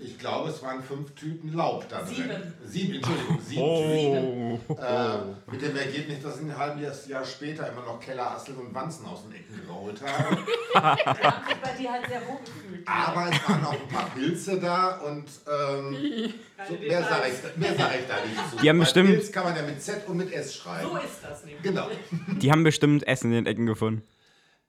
Ich 0.00 0.18
glaube, 0.18 0.50
es 0.50 0.62
waren 0.62 0.82
fünf 0.82 1.14
Tüten 1.14 1.52
Laub 1.54 1.88
da 1.88 2.02
drin. 2.02 2.14
Sieben. 2.14 2.54
Sieben, 2.66 2.94
Entschuldigung, 2.96 3.38
sieben 3.40 3.62
Oh. 3.62 4.58
Tüten. 4.68 4.78
Äh, 4.84 5.50
mit 5.52 5.62
dem 5.62 5.76
Ergebnis, 5.76 6.22
dass 6.22 6.36
ich 6.36 6.42
ein 6.44 6.56
halbes 6.56 7.06
Jahr 7.08 7.24
später 7.24 7.68
immer 7.70 7.82
noch 7.82 8.00
Kellerasseln 8.00 8.58
und 8.58 8.74
Wanzen 8.74 9.06
aus 9.06 9.22
den 9.24 9.32
Ecken 9.34 9.66
geholt 9.66 10.00
habe. 10.02 10.36
Die 10.74 10.78
haben 10.78 11.46
sich 11.46 11.56
bei 11.62 11.72
dir 11.82 11.92
halt 11.92 12.06
sehr 12.08 12.20
wohl 12.26 12.38
gefühlt. 12.44 12.88
Aber 12.88 13.30
es 13.30 13.48
waren 13.48 13.64
auch 13.64 13.72
ein 13.72 13.88
paar 13.88 14.10
Pilze 14.14 14.58
da 14.60 14.98
und 14.98 15.24
ähm, 15.24 15.96
so, 16.68 16.74
mehr 16.74 17.02
sage 17.02 17.22
ich, 17.28 17.56
mehr 17.60 17.74
sag 17.76 17.90
ich 17.98 18.06
da 18.06 18.14
nicht 18.24 18.50
zu. 18.50 18.56
Die 18.62 18.68
haben 18.68 18.78
Bei 18.78 18.84
bestimmt- 18.84 19.08
Pilz 19.10 19.32
kann 19.32 19.44
man 19.44 19.56
ja 19.56 19.62
mit 19.62 19.82
Z 19.82 20.08
und 20.08 20.16
mit 20.16 20.32
S 20.32 20.54
schreiben. 20.56 20.88
So 20.90 20.96
ist 20.96 21.18
das 21.22 21.44
nämlich. 21.44 21.62
Genau. 21.62 21.88
Die 22.40 22.50
haben 22.50 22.64
bestimmt 22.64 23.06
Essen 23.06 23.26
in 23.32 23.44
den 23.44 23.46
Ecken 23.46 23.66
gefunden. 23.66 24.02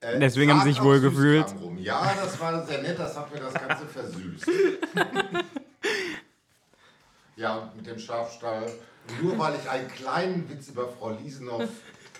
Äh, 0.00 0.18
Deswegen 0.18 0.52
haben 0.52 0.62
sie 0.62 0.72
sich 0.72 0.82
wohl 0.82 1.00
gefühlt. 1.00 1.46
Ja, 1.78 2.14
das 2.14 2.38
war 2.40 2.64
sehr 2.66 2.82
nett, 2.82 2.98
das 2.98 3.16
hat 3.16 3.32
mir 3.32 3.40
das 3.40 3.54
Ganze 3.54 3.86
versüßt. 3.86 4.46
ja, 7.36 7.56
und 7.56 7.76
mit 7.76 7.86
dem 7.86 7.98
Schafstall. 7.98 8.70
Nur 9.22 9.38
weil 9.38 9.54
ich 9.54 9.68
einen 9.68 9.88
kleinen 9.88 10.50
Witz 10.50 10.68
über 10.68 10.88
Frau 10.88 11.10
Liesenow 11.10 11.68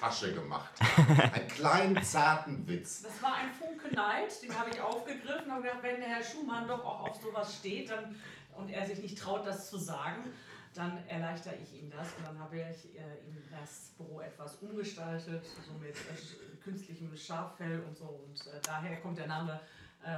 Tasche 0.00 0.32
gemacht 0.32 0.70
habe. 0.80 1.32
Einen 1.32 1.48
kleinen, 1.48 2.02
zarten 2.02 2.68
Witz. 2.68 3.02
Das 3.02 3.22
war 3.22 3.34
ein 3.34 3.50
Funke 3.52 3.94
Neid, 3.94 4.30
den 4.42 4.56
habe 4.56 4.70
ich 4.70 4.80
aufgegriffen 4.80 5.50
und 5.50 5.62
gedacht, 5.62 5.78
wenn 5.82 6.00
der 6.00 6.08
Herr 6.08 6.22
Schumann 6.22 6.68
doch 6.68 6.84
auch 6.84 7.08
auf 7.08 7.20
sowas 7.22 7.56
steht 7.56 7.90
dann, 7.90 8.14
und 8.56 8.70
er 8.70 8.86
sich 8.86 9.00
nicht 9.00 9.18
traut, 9.18 9.46
das 9.46 9.68
zu 9.68 9.76
sagen, 9.76 10.32
dann 10.76 10.98
erleichter 11.08 11.52
ich 11.62 11.80
ihm 11.80 11.90
das. 11.90 12.08
Und 12.18 12.26
dann 12.26 12.38
habe 12.38 12.56
ich 12.56 12.94
äh, 12.96 13.26
ihm 13.26 13.42
das 13.50 13.92
Büro 13.96 14.20
etwas 14.20 14.56
umgestaltet, 14.56 15.44
so 15.66 15.72
mit 15.78 15.94
äh, 15.94 16.56
künstlichem 16.62 17.16
Schaffell 17.16 17.80
und 17.86 17.96
so. 17.96 18.04
Und 18.26 18.38
äh, 18.46 18.60
daher 18.62 18.96
kommt 19.00 19.18
der 19.18 19.26
Name 19.26 19.60
äh, 20.04 20.08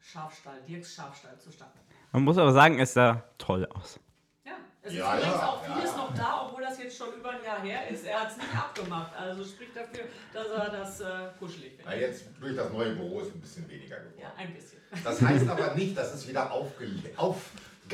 Schafstall, 0.00 0.60
Dirks 0.68 0.94
Schafstall 0.94 1.38
zustande. 1.38 1.74
Man 2.12 2.24
muss 2.24 2.36
aber 2.38 2.52
sagen, 2.52 2.78
es 2.78 2.92
sah 2.92 3.22
toll 3.38 3.66
aus. 3.72 3.98
Ja, 4.44 4.52
es 4.82 4.92
Ja, 4.94 5.14
ist 5.14 5.20
übrigens 5.24 5.40
ja, 5.40 5.48
auch 5.48 5.64
vieles 5.64 5.90
ja. 5.90 5.96
noch 5.96 6.14
da, 6.14 6.46
obwohl 6.46 6.62
das 6.62 6.78
jetzt 6.78 6.96
schon 6.98 7.14
über 7.14 7.30
ein 7.30 7.42
Jahr 7.44 7.62
her 7.62 7.88
ist. 7.88 8.04
Er 8.04 8.20
hat 8.20 8.30
es 8.30 8.36
nicht 8.36 8.54
abgemacht. 8.54 9.12
Also 9.16 9.44
spricht 9.44 9.74
dafür, 9.74 10.04
dass 10.32 10.46
er 10.48 10.68
das 10.70 11.00
äh, 11.00 11.28
kuschelig 11.38 11.76
findet. 11.76 12.00
jetzt 12.00 12.24
durch 12.38 12.54
das 12.54 12.70
neue 12.70 12.94
Büro 12.96 13.20
ist 13.20 13.34
ein 13.34 13.40
bisschen 13.40 13.66
weniger 13.68 13.96
geworden. 14.00 14.20
Ja, 14.20 14.32
ein 14.36 14.52
bisschen. 14.52 14.78
Das 15.02 15.22
heißt 15.22 15.48
aber 15.48 15.74
nicht, 15.74 15.96
dass 15.96 16.12
es 16.12 16.28
wieder 16.28 16.52
aufge- 16.52 17.16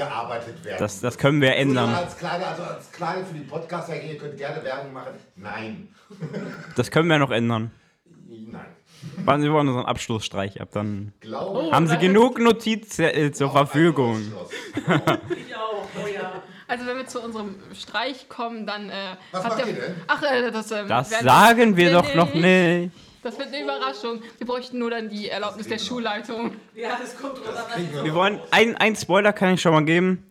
aufgearbeitet 0.02 0.64
werden 0.64 0.78
Das, 0.78 1.00
das 1.00 1.18
können 1.18 1.40
wir 1.40 1.54
ändern. 1.56 1.94
als 1.94 2.16
kleine, 2.16 2.46
also 2.46 2.62
als 2.62 2.90
kleine 2.92 3.24
für 3.24 3.34
die 3.34 3.40
Podcaster, 3.44 4.00
ihr 4.00 4.16
könnt 4.18 4.36
gerne 4.36 4.62
Werbung 4.64 4.92
machen. 4.92 5.12
Nein. 5.36 5.88
Das 6.76 6.90
können 6.90 7.08
wir 7.08 7.18
noch 7.18 7.30
ändern. 7.30 7.70
Nein. 8.28 8.64
Warten 9.24 9.42
Sie 9.42 9.50
wollen 9.52 9.68
unseren 9.68 9.86
Abschlussstreich 9.86 10.60
ab, 10.60 10.68
dann 10.72 11.12
Glaube 11.20 11.66
Oh, 11.68 11.72
haben 11.72 11.86
Sie 11.86 11.98
genug 11.98 12.38
Notizen 12.40 13.02
äh, 13.04 13.30
zur 13.32 13.48
auf 13.50 13.56
ein 13.56 13.66
Verfügung. 13.66 14.20
Ich 15.36 15.54
auch, 15.54 15.84
oh 16.02 16.06
ja. 16.06 16.42
Also 16.66 16.86
wenn 16.86 16.96
wir 16.96 17.06
zu 17.06 17.20
unserem 17.20 17.54
Streich 17.74 18.28
kommen, 18.28 18.66
dann 18.66 18.90
äh, 18.90 18.92
Was 19.32 19.44
habt 19.44 19.56
macht 19.58 19.66
ihr- 19.68 19.74
ihr 19.74 19.80
denn? 19.82 19.94
Ach, 20.06 20.22
äh, 20.22 20.50
das, 20.50 20.70
ähm, 20.70 20.88
Das 20.88 21.10
sagen 21.10 21.76
wir 21.76 21.92
doch 21.92 22.14
noch 22.14 22.32
nicht. 22.34 22.92
Das 23.22 23.38
wird 23.38 23.48
eine 23.48 23.62
Überraschung. 23.62 24.22
Wir 24.38 24.46
bräuchten 24.46 24.78
nur 24.78 24.90
dann 24.90 25.08
die 25.08 25.28
Erlaubnis 25.28 25.66
der. 25.66 25.78
Schulleitung. 25.78 26.54
Ja, 26.74 26.96
das 27.00 27.16
kommt 27.16 27.36
kriegen 27.74 28.04
wir 28.04 28.14
wollen, 28.14 28.40
ein, 28.50 28.76
ein 28.76 28.94
Spoiler 28.96 29.32
kann 29.32 29.54
ich 29.54 29.60
schon 29.62 29.72
mal 29.72 29.84
geben. 29.84 30.24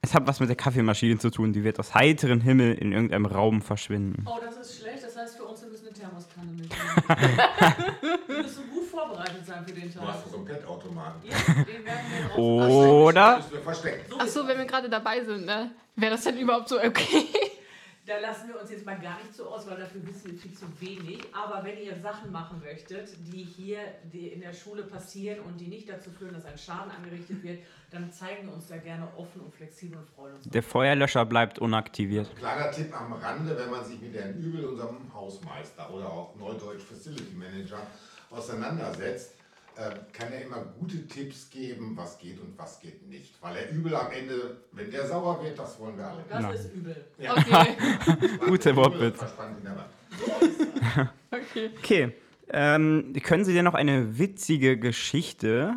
Es 0.00 0.14
hat 0.14 0.26
was 0.26 0.40
mit 0.40 0.48
der 0.48 0.56
Kaffeemaschine 0.56 1.18
zu 1.18 1.30
tun. 1.30 1.52
Die 1.52 1.62
wird 1.62 1.78
aus 1.78 1.94
heiterem 1.94 2.40
Himmel 2.40 2.74
in 2.74 2.92
irgendeinem 2.92 3.26
Raum 3.26 3.62
verschwinden. 3.62 4.24
Oh, 4.26 4.36
das 4.44 4.56
ist 4.56 4.80
schlecht. 4.80 5.04
Das 5.04 5.16
heißt 5.16 5.36
für 5.36 5.44
uns, 5.44 5.62
wir 5.62 5.68
müssen 5.70 5.86
eine 5.86 5.94
Thermoskanne 5.96 6.50
mitnehmen. 6.50 6.70
wir 8.26 8.36
müssen 8.42 8.70
gut 8.70 8.84
vorbereitet 8.86 9.46
sein 9.46 9.64
für 9.64 9.72
den 9.72 9.92
Du 9.92 9.98
Tag. 10.00 10.08
hast 10.08 10.28
so 10.30 10.36
einen 10.38 10.46
Pet-Automaten. 10.46 11.20
Ja, 11.28 11.36
den 11.62 11.84
werden 11.84 12.00
wir. 12.34 12.38
Oder? 12.42 13.12
Das 13.36 13.36
müssen 13.44 13.52
wir 13.52 13.60
verstecken. 13.62 14.04
So 14.10 14.16
Ach 14.18 14.24
ist 14.26 14.34
so, 14.34 14.40
es. 14.40 14.48
wenn 14.48 14.58
wir 14.58 14.64
gerade 14.64 14.88
dabei 14.90 15.22
sind, 15.24 15.46
ne? 15.46 15.70
Wäre 15.94 16.12
das 16.12 16.24
denn 16.24 16.36
überhaupt 16.38 16.68
so 16.68 16.78
okay? 16.78 17.26
Da 18.04 18.18
lassen 18.18 18.48
wir 18.48 18.60
uns 18.60 18.68
jetzt 18.68 18.84
mal 18.84 18.98
gar 18.98 19.16
nicht 19.18 19.32
so 19.32 19.48
aus, 19.48 19.64
weil 19.68 19.76
dafür 19.76 20.04
wissen 20.04 20.32
wir 20.32 20.38
viel 20.38 20.52
zu 20.52 20.66
wenig. 20.80 21.22
Aber 21.32 21.62
wenn 21.64 21.78
ihr 21.78 21.94
Sachen 22.00 22.32
machen 22.32 22.60
möchtet, 22.60 23.10
die 23.32 23.44
hier 23.44 23.78
die 24.12 24.26
in 24.26 24.40
der 24.40 24.52
Schule 24.52 24.82
passieren 24.82 25.38
und 25.40 25.60
die 25.60 25.68
nicht 25.68 25.88
dazu 25.88 26.10
führen, 26.10 26.34
dass 26.34 26.44
ein 26.44 26.58
Schaden 26.58 26.90
angerichtet 26.90 27.44
wird, 27.44 27.60
dann 27.92 28.10
zeigen 28.10 28.48
wir 28.48 28.54
uns 28.54 28.66
da 28.66 28.78
gerne 28.78 29.06
offen 29.16 29.42
und 29.42 29.54
flexibel 29.54 29.98
und 29.98 30.08
freuen 30.08 30.34
uns. 30.34 30.48
Der 30.48 30.64
Feuerlöscher 30.64 31.24
bleibt 31.26 31.60
unaktiviert. 31.60 32.34
Kleiner 32.34 32.72
Tipp 32.72 32.92
am 32.92 33.12
Rande, 33.12 33.56
wenn 33.56 33.70
man 33.70 33.84
sich 33.84 34.00
mit 34.00 34.14
Herrn 34.14 34.34
Übel, 34.34 34.64
unserem 34.64 35.14
Hausmeister 35.14 35.88
oder 35.94 36.10
auch 36.10 36.34
Neudeutsch 36.34 36.82
Facility 36.82 37.34
Manager, 37.36 37.86
auseinandersetzt, 38.30 39.36
kann 40.12 40.32
er 40.32 40.42
immer 40.42 40.64
gute 40.78 41.06
Tipps 41.06 41.48
geben, 41.50 41.96
was 41.96 42.18
geht 42.18 42.38
und 42.40 42.58
was 42.58 42.80
geht 42.80 43.08
nicht. 43.08 43.34
Weil 43.40 43.56
er 43.56 43.70
Übel 43.70 43.94
am 43.94 44.10
Ende, 44.12 44.58
wenn 44.72 44.90
der 44.90 45.06
sauer 45.06 45.42
wird, 45.42 45.58
das 45.58 45.80
wollen 45.80 45.96
wir 45.96 46.06
alle. 46.06 46.22
Das 46.28 46.42
Nein. 46.42 46.54
ist 46.54 46.74
übel. 46.74 47.04
Okay. 47.18 47.76
Guter 48.46 48.70
Übel 48.70 48.84
Wortwitz. 48.84 49.20
Okay. 51.30 51.70
Okay. 51.78 52.12
Ähm, 52.50 53.14
können 53.22 53.46
Sie 53.46 53.54
denn 53.54 53.64
noch 53.64 53.74
eine 53.74 54.18
witzige 54.18 54.78
Geschichte 54.78 55.74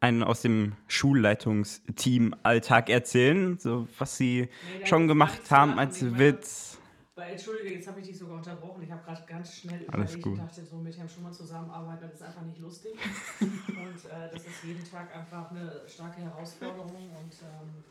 einen 0.00 0.22
aus 0.22 0.40
dem 0.42 0.72
Schulleitungsteam-Alltag 0.88 2.88
erzählen? 2.88 3.58
So, 3.58 3.86
was 3.98 4.16
Sie 4.16 4.48
da 4.80 4.86
schon 4.86 5.08
gemacht 5.08 5.50
haben 5.50 5.78
als 5.78 6.18
Witz? 6.18 6.78
Weil, 7.16 7.30
Entschuldige, 7.32 7.74
jetzt 7.74 7.86
habe 7.86 8.00
ich 8.00 8.08
dich 8.08 8.18
sogar 8.18 8.38
unterbrochen. 8.38 8.82
Ich 8.82 8.90
habe 8.90 9.02
gerade 9.04 9.22
ganz 9.26 9.54
schnell 9.60 9.82
überlegt 9.82 10.26
und 10.26 10.38
dachte, 10.38 10.64
so 10.64 10.76
mit 10.78 10.96
Herrn 10.98 11.08
Schumann 11.08 11.32
zusammenarbeiten, 11.32 12.02
das 12.02 12.14
ist 12.14 12.22
einfach 12.22 12.42
nicht 12.42 12.58
lustig. 12.58 12.92
und 13.40 13.46
äh, 14.10 14.30
das 14.32 14.42
ist 14.44 14.64
jeden 14.64 14.82
Tag 14.90 15.14
einfach 15.14 15.50
eine 15.52 15.82
starke 15.86 16.20
Herausforderung 16.20 17.10
und 17.10 17.32
ähm, 17.42 17.84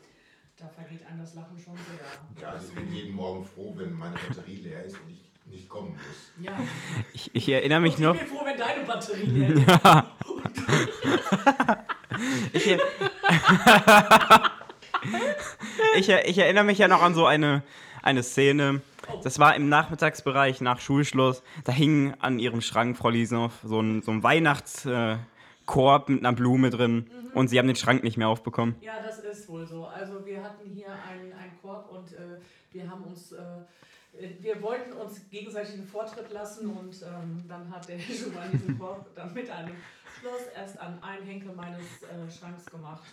da 0.58 0.68
vergeht 0.68 1.06
einem 1.08 1.20
das 1.20 1.36
Lachen 1.36 1.58
schon 1.58 1.74
sehr. 1.78 2.42
Ja, 2.42 2.50
also 2.50 2.68
ich 2.68 2.76
bin 2.76 2.92
jeden 2.94 3.14
Morgen 3.16 3.46
froh, 3.46 3.74
wenn 3.78 3.94
meine 3.94 4.16
Batterie 4.28 4.58
leer 4.58 4.84
ist 4.84 4.96
und 5.00 5.10
ich 5.10 5.24
nicht 5.46 5.70
kommen 5.70 5.92
muss. 5.94 6.46
Ja. 6.46 6.52
Ich, 7.14 7.34
ich 7.34 7.48
erinnere 7.48 7.80
mich 7.80 7.96
Und 7.96 8.04
noch. 8.04 8.16
Ich 8.16 8.20
bin 8.22 8.30
froh, 8.30 8.46
wenn 8.46 8.58
deine 8.58 8.84
Batterie 8.86 9.26
leer 9.26 10.06
ist. 12.52 12.54
Ich, 12.54 12.68
er- 12.68 12.80
ich, 15.96 16.08
er- 16.10 16.28
ich 16.30 16.38
erinnere 16.38 16.64
mich 16.64 16.78
ja 16.78 16.88
noch 16.88 17.02
an 17.02 17.14
so 17.16 17.26
eine, 17.26 17.64
eine 18.04 18.22
Szene. 18.24 18.82
Das 19.24 19.40
war 19.40 19.56
im 19.56 19.70
Nachmittagsbereich 19.70 20.62
nach 20.62 20.80
Schulschluss. 20.80 21.44
Da 21.64 21.72
hing 21.72 22.14
an 22.20 22.40
ihrem 22.40 22.62
Schrank, 22.62 22.98
Frau 22.98 23.10
Liesnow, 23.10 23.52
so 23.64 23.80
ein, 23.82 24.02
so 24.02 24.12
ein 24.12 24.24
Weihnachtskorb 24.24 26.10
mit 26.10 26.20
einer 26.20 26.34
Blume 26.34 26.70
drin. 26.70 27.10
Und 27.34 27.48
sie 27.48 27.58
haben 27.58 27.68
den 27.68 27.76
Schrank 27.76 28.04
nicht 28.04 28.18
mehr 28.18 28.30
aufbekommen. 28.30 28.76
Ja, 28.82 28.94
das 29.04 29.20
ist 29.20 29.50
wohl 29.50 29.66
so. 29.66 29.86
Also 29.86 30.26
wir 30.26 30.44
hatten 30.44 30.70
hier 30.70 30.88
einen, 30.88 31.34
einen 31.34 31.58
Korb 31.62 31.90
und 31.92 32.14
äh, 32.14 32.40
wir 32.72 32.90
haben 32.90 33.04
uns, 33.04 33.32
äh, 33.32 33.40
wir 34.42 34.62
wollten 34.62 34.94
uns 34.94 35.22
gegenseitig 35.32 35.74
einen 35.74 35.88
Vortritt 35.88 36.32
lassen 36.32 36.70
und 36.70 36.96
ähm, 37.02 37.44
dann 37.48 37.70
hat 37.72 37.90
der 37.90 37.98
Schumann 38.00 38.52
diesen 38.52 38.78
Korb 38.78 39.16
dann 39.16 39.34
mit 39.34 39.50
einem 39.50 39.76
Schloss 40.20 40.48
erst 40.56 40.80
an 40.80 41.02
einen 41.02 41.26
Henkel 41.26 41.54
meines 41.56 42.04
äh, 42.04 42.32
Schranks 42.32 42.66
gemacht. 42.68 43.04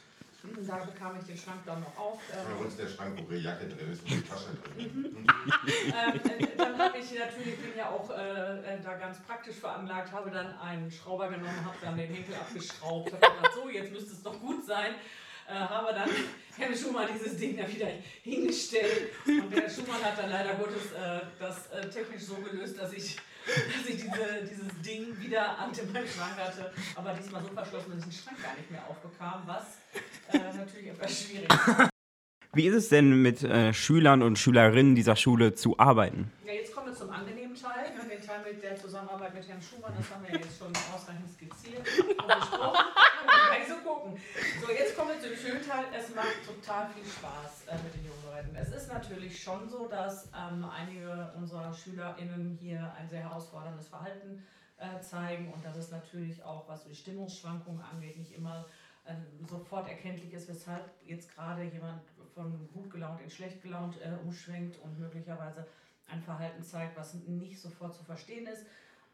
Und 0.43 0.67
Da 0.69 0.77
bekam 0.77 1.17
ich 1.21 1.27
den 1.27 1.37
Schrank 1.37 1.61
dann 1.67 1.81
noch 1.81 1.97
auf. 1.99 2.21
Bei 2.29 2.53
Äh, 2.61 2.65
uns 2.65 2.77
der 2.77 2.89
Schrank, 2.89 3.19
wo 3.19 3.31
ihre 3.33 3.41
Jacke 3.43 3.69
drin 3.69 3.93
ist 3.93 4.03
und 4.03 4.11
die 4.11 4.23
Tasche 4.23 4.49
drin. 4.75 5.15
ähm, 5.15 6.21
äh, 6.43 6.57
dann 6.57 6.79
habe 6.79 6.99
ich 6.99 7.13
natürlich, 7.19 7.59
bin 7.59 7.77
ja 7.77 7.91
auch 7.91 8.09
äh, 8.11 8.75
äh, 8.75 8.81
da 8.83 8.95
ganz 8.95 9.19
praktisch 9.21 9.57
veranlagt, 9.57 10.13
habe 10.13 10.31
dann 10.31 10.57
einen 10.59 10.91
Schrauber 10.91 11.29
genommen, 11.29 11.65
habe 11.65 11.77
dann 11.83 11.97
den 11.97 12.13
Henkel 12.13 12.35
abgeschraubt, 12.35 13.13
habe 13.13 13.21
gedacht, 13.37 13.53
so, 13.55 13.69
jetzt 13.69 13.93
müsste 13.93 14.13
es 14.13 14.23
doch 14.23 14.39
gut 14.41 14.65
sein. 14.65 14.95
Äh, 15.49 15.53
habe 15.55 15.93
dann 15.93 16.09
Herrn 16.57 16.75
Schumann 16.77 17.09
dieses 17.13 17.37
Ding 17.37 17.57
da 17.57 17.69
wieder 17.69 17.89
hingestellt 18.23 19.11
und 19.27 19.51
der 19.55 19.69
Schumann 19.69 20.03
hat 20.03 20.17
dann 20.19 20.31
leider 20.31 20.55
Gottes 20.55 20.93
äh, 20.93 21.21
das 21.39 21.69
technisch 21.93 22.23
so 22.23 22.37
gelöst, 22.37 22.79
dass 22.79 22.93
ich, 22.93 23.17
dass 23.55 23.89
ich 23.89 23.97
diese, 23.97 24.49
dieses 24.49 24.83
Ding 24.85 25.19
wieder 25.19 25.59
an 25.59 25.71
meinem 25.93 26.07
Schrank 26.07 26.37
hatte, 26.37 26.73
aber 26.97 27.15
diesmal 27.15 27.43
so 27.43 27.49
verschlossen, 27.49 27.91
dass 27.91 28.01
ich 28.01 28.05
den 28.05 28.13
Schrank 28.13 28.43
gar 28.43 28.55
nicht 28.57 28.71
mehr 28.71 28.83
aufbekam, 28.89 29.43
was 29.47 29.79
äh, 30.33 30.39
natürlich 30.57 30.89
etwas 30.89 31.23
schwierig 31.23 31.49
war. 31.49 31.91
Wie 32.53 32.67
ist 32.67 32.75
es 32.75 32.89
denn 32.89 33.23
mit 33.23 33.45
äh, 33.45 33.73
Schülern 33.73 34.23
und 34.23 34.37
Schülerinnen 34.37 34.97
dieser 34.97 35.15
Schule 35.15 35.55
zu 35.55 35.79
arbeiten? 35.79 36.33
Ja, 36.45 36.53
jetzt 36.53 36.75
kommen 36.75 36.89
wir 36.89 36.95
zum 36.95 37.11
angenehmen 37.11 37.40
Teil. 37.61 37.93
Den 38.09 38.23
Teil 38.23 38.41
mit 38.43 38.63
der 38.63 38.77
Zusammenarbeit 38.77 39.35
mit 39.35 39.47
Herrn 39.47 39.61
Schumann, 39.61 39.93
das 39.97 40.11
haben 40.11 40.27
wir 40.27 40.39
jetzt 40.39 40.59
schon 40.59 40.73
ausreichend 40.95 41.31
skizziert 41.31 41.79
und 41.79 41.85
besprochen. 41.85 42.17
Da 42.27 43.21
müssen 43.21 43.37
wir 43.37 43.49
gleich 43.49 43.69
so 43.69 43.77
gucken. 43.87 44.21
So, 44.61 44.73
jetzt 44.73 44.97
kommen 44.97 45.11
wir 45.11 45.21
zum 45.21 45.37
schönen 45.37 45.67
Teil. 45.67 45.85
Es 45.93 46.15
macht 46.15 46.41
total 46.47 46.89
viel 46.89 47.05
Spaß 47.05 47.67
äh, 47.69 47.77
mit 47.85 47.95
den 47.95 48.07
jungen 48.07 48.25
Leuten. 48.25 48.57
Es 48.57 48.71
ist 48.71 48.89
natürlich 48.89 49.43
schon 49.43 49.69
so, 49.69 49.89
dass 49.89 50.29
ähm, 50.35 50.65
einige 50.65 51.33
unserer 51.37 51.73
SchülerInnen 51.75 52.57
hier 52.61 52.93
ein 52.99 53.09
sehr 53.09 53.21
herausforderndes 53.21 53.89
Verhalten 53.89 54.43
äh, 54.79 55.01
zeigen 55.03 55.53
und 55.53 55.63
dass 55.65 55.77
es 55.77 55.91
natürlich 55.91 56.43
auch, 56.43 56.67
was 56.67 56.85
die 56.85 56.95
Stimmungsschwankungen 56.95 57.83
angeht, 57.83 58.17
nicht 58.17 58.33
immer 58.33 58.67
ähm, 59.07 59.27
sofort 59.47 59.89
erkenntlich 59.89 60.33
ist, 60.33 60.49
weshalb 60.49 60.91
jetzt 61.05 61.35
gerade 61.35 61.65
jemand 61.65 62.01
von 62.35 62.69
gut 62.73 62.91
gelaunt 62.91 63.21
in 63.21 63.29
schlecht 63.29 63.63
gelaunt 63.63 64.01
äh, 64.01 64.13
umschwenkt 64.25 64.79
und 64.79 64.99
möglicherweise 64.99 65.67
ein 66.13 66.23
Verhalten 66.23 66.63
zeigt, 66.63 66.97
was 66.97 67.15
nicht 67.15 67.61
sofort 67.61 67.95
zu 67.95 68.05
verstehen 68.05 68.47
ist. 68.47 68.65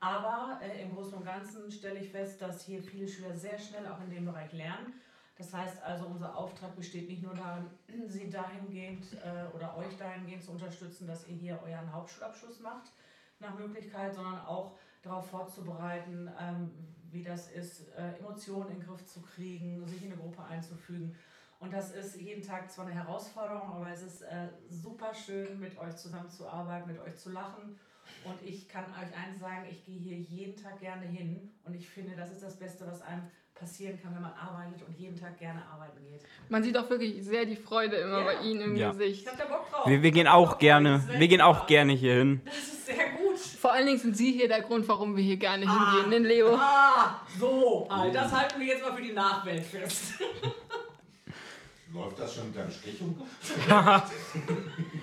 Aber 0.00 0.60
äh, 0.62 0.82
im 0.82 0.94
Großen 0.94 1.14
und 1.14 1.24
Ganzen 1.24 1.70
stelle 1.70 1.98
ich 2.00 2.10
fest, 2.10 2.40
dass 2.42 2.64
hier 2.64 2.82
viele 2.82 3.08
Schüler 3.08 3.34
sehr 3.34 3.58
schnell 3.58 3.86
auch 3.86 4.00
in 4.00 4.10
dem 4.10 4.26
Bereich 4.26 4.52
lernen. 4.52 4.94
Das 5.38 5.52
heißt 5.52 5.82
also, 5.82 6.06
unser 6.06 6.36
Auftrag 6.36 6.74
besteht 6.76 7.08
nicht 7.08 7.22
nur 7.22 7.34
darin, 7.34 7.66
Sie 8.08 8.30
dahingehend 8.30 9.04
äh, 9.14 9.54
oder 9.54 9.76
euch 9.76 9.96
dahingehend 9.98 10.42
zu 10.42 10.52
unterstützen, 10.52 11.06
dass 11.06 11.26
ihr 11.28 11.36
hier 11.36 11.60
euren 11.62 11.92
Hauptschulabschluss 11.92 12.60
macht, 12.60 12.92
nach 13.38 13.58
Möglichkeit, 13.58 14.14
sondern 14.14 14.40
auch 14.46 14.78
darauf 15.02 15.28
vorzubereiten, 15.28 16.30
ähm, 16.40 16.70
wie 17.10 17.22
das 17.22 17.50
ist, 17.50 17.88
äh, 17.96 18.18
Emotionen 18.18 18.70
in 18.70 18.80
den 18.80 18.86
Griff 18.86 19.06
zu 19.06 19.20
kriegen, 19.22 19.86
sich 19.86 20.02
in 20.02 20.12
eine 20.12 20.20
Gruppe 20.20 20.42
einzufügen. 20.44 21.14
Und 21.66 21.72
das 21.72 21.90
ist 21.90 22.20
jeden 22.20 22.46
Tag 22.46 22.70
zwar 22.70 22.86
eine 22.86 22.94
Herausforderung, 22.94 23.72
aber 23.74 23.90
es 23.90 24.00
ist 24.00 24.22
äh, 24.22 24.46
super 24.70 25.12
schön, 25.12 25.58
mit 25.58 25.76
euch 25.78 25.96
zusammenzuarbeiten, 25.96 26.92
mit 26.92 27.00
euch 27.00 27.16
zu 27.16 27.32
lachen. 27.32 27.76
Und 28.22 28.40
ich 28.44 28.68
kann 28.68 28.84
euch 28.84 29.12
eins 29.18 29.40
sagen, 29.40 29.64
ich 29.68 29.84
gehe 29.84 29.98
hier 29.98 30.16
jeden 30.16 30.54
Tag 30.54 30.78
gerne 30.78 31.04
hin 31.04 31.50
und 31.64 31.74
ich 31.74 31.88
finde, 31.88 32.14
das 32.14 32.30
ist 32.30 32.44
das 32.44 32.56
Beste, 32.56 32.86
was 32.86 33.02
einem 33.02 33.22
passieren 33.52 34.00
kann, 34.00 34.14
wenn 34.14 34.22
man 34.22 34.32
arbeitet 34.34 34.86
und 34.86 34.96
jeden 34.96 35.18
Tag 35.18 35.40
gerne 35.40 35.60
arbeiten 35.66 36.04
geht. 36.08 36.22
Man 36.48 36.62
sieht 36.62 36.78
auch 36.78 36.88
wirklich 36.88 37.24
sehr 37.24 37.44
die 37.46 37.56
Freude 37.56 37.96
immer 37.96 38.20
ja. 38.20 38.24
bei 38.24 38.42
Ihnen 38.42 38.60
im 38.60 38.76
ja. 38.76 38.92
Gesicht. 38.92 39.22
Ich 39.22 39.26
hab 39.26 39.36
da 39.36 39.46
Bock 39.46 39.68
drauf. 39.68 39.88
Wir, 39.88 40.00
wir 40.00 40.12
gehen 40.12 40.28
auch 40.28 40.58
gerne, 40.58 41.02
wir 41.18 41.26
gehen 41.26 41.40
auch 41.40 41.66
gerne 41.66 41.94
hier 41.94 42.14
hin. 42.14 42.42
Das 42.44 42.58
ist 42.58 42.86
sehr 42.86 43.10
gut. 43.10 43.38
Vor 43.38 43.72
allen 43.72 43.86
Dingen 43.86 43.98
sind 43.98 44.16
Sie 44.16 44.30
hier 44.30 44.46
der 44.46 44.62
Grund, 44.62 44.86
warum 44.86 45.16
wir 45.16 45.24
hier 45.24 45.36
gerne 45.36 45.66
ah, 45.66 45.94
hingehen, 45.94 46.10
denn 46.12 46.24
Leo? 46.26 46.54
Ah, 46.54 47.22
so, 47.40 47.88
das 48.12 48.30
halten 48.30 48.60
wir 48.60 48.66
jetzt 48.68 48.82
mal 48.84 48.94
für 48.94 49.02
die 49.02 49.12
Nachwelt 49.12 49.64
fest. 49.64 50.14
Läuft 51.96 52.18
das 52.18 52.34
schon 52.34 52.46
mit 52.48 52.56
deinem 52.56 52.70
Strichung? 52.70 53.16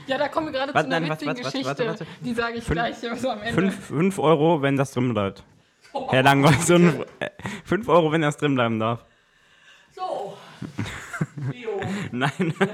ja, 0.08 0.18
da 0.18 0.28
kommen 0.28 0.48
wir 0.48 0.54
gerade 0.54 0.72
zu 0.74 0.78
einer 0.78 1.00
nein, 1.00 1.10
witzigen 1.10 1.34
was, 1.34 1.42
Geschichte. 1.42 1.66
Warte, 1.66 1.88
warte. 1.88 2.08
Die 2.22 2.34
sage 2.34 2.58
ich 2.58 2.64
fünf, 2.64 2.76
gleich 2.76 2.96
so 2.98 3.30
am 3.30 3.42
Ende. 3.42 3.72
5 3.72 4.20
Euro, 4.20 4.62
wenn 4.62 4.78
das 4.78 4.92
drin 4.92 5.14
bleibt. 5.14 5.44
Herr 6.10 6.24
Langweiß, 6.24 6.68
so 6.68 6.78
5 7.66 7.90
Euro, 7.90 8.12
wenn 8.12 8.22
das 8.22 8.38
drin 8.38 8.54
bleiben 8.56 8.80
darf. 8.80 9.04
So, 9.96 10.38
Leo. 11.52 11.82
Nein. 12.12 12.54
Das, 12.60 12.70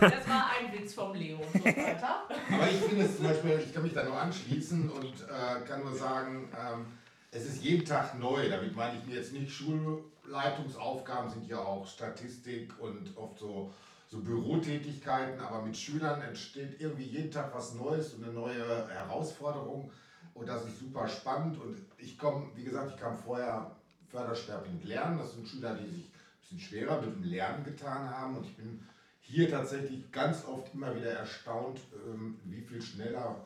das, 0.00 0.28
war 0.28 0.50
ein 0.58 0.72
Witz 0.72 0.94
vom 0.94 1.14
Leo. 1.14 1.40
So 1.52 1.64
weiter. 1.64 2.24
Aber 2.52 2.70
ich 2.70 2.76
finde 2.76 3.04
es 3.04 3.16
zum 3.16 3.26
Beispiel, 3.26 3.62
ich 3.66 3.74
kann 3.74 3.82
mich 3.82 3.92
da 3.92 4.04
nur 4.04 4.20
anschließen 4.20 4.90
und 4.90 5.04
äh, 5.04 5.68
kann 5.68 5.82
nur 5.82 5.94
sagen, 5.94 6.48
ähm, 6.52 6.86
es 7.30 7.46
ist 7.46 7.62
jeden 7.62 7.84
Tag 7.84 8.18
neu. 8.18 8.48
Damit 8.48 8.74
meine 8.74 8.98
ich 8.98 9.06
mir 9.06 9.16
jetzt 9.16 9.32
nicht 9.32 9.52
Schulleitungsaufgaben, 9.52 11.30
sind 11.30 11.48
ja 11.48 11.58
auch 11.58 11.86
Statistik 11.86 12.72
und 12.80 13.16
oft 13.16 13.38
so, 13.38 13.72
so 14.08 14.20
Bürotätigkeiten, 14.20 15.40
aber 15.40 15.62
mit 15.62 15.76
Schülern 15.76 16.20
entsteht 16.22 16.80
irgendwie 16.80 17.04
jeden 17.04 17.30
Tag 17.30 17.54
was 17.54 17.74
Neues 17.74 18.14
und 18.14 18.24
eine 18.24 18.32
neue 18.32 18.88
Herausforderung. 18.88 19.90
Und 20.34 20.48
das 20.48 20.64
ist 20.64 20.80
super 20.80 21.08
spannend. 21.08 21.60
Und 21.60 21.76
ich 21.98 22.18
komme, 22.18 22.50
wie 22.54 22.64
gesagt, 22.64 22.92
ich 22.94 23.00
kam 23.00 23.16
vorher 23.16 23.76
Förderschwerpunkt 24.08 24.84
Lernen. 24.84 25.18
Das 25.18 25.34
sind 25.34 25.46
Schüler, 25.46 25.74
die 25.74 25.88
sich 25.88 26.04
ein 26.06 26.12
bisschen 26.40 26.60
schwerer 26.60 27.00
mit 27.00 27.14
dem 27.14 27.24
Lernen 27.24 27.64
getan 27.64 28.08
haben. 28.10 28.36
Und 28.36 28.46
ich 28.46 28.56
bin 28.56 28.84
hier 29.20 29.48
tatsächlich 29.50 30.10
ganz 30.10 30.44
oft 30.46 30.74
immer 30.74 30.96
wieder 30.96 31.10
erstaunt, 31.10 31.80
ähm, 32.06 32.40
wie 32.44 32.62
viel 32.62 32.82
schneller 32.82 33.36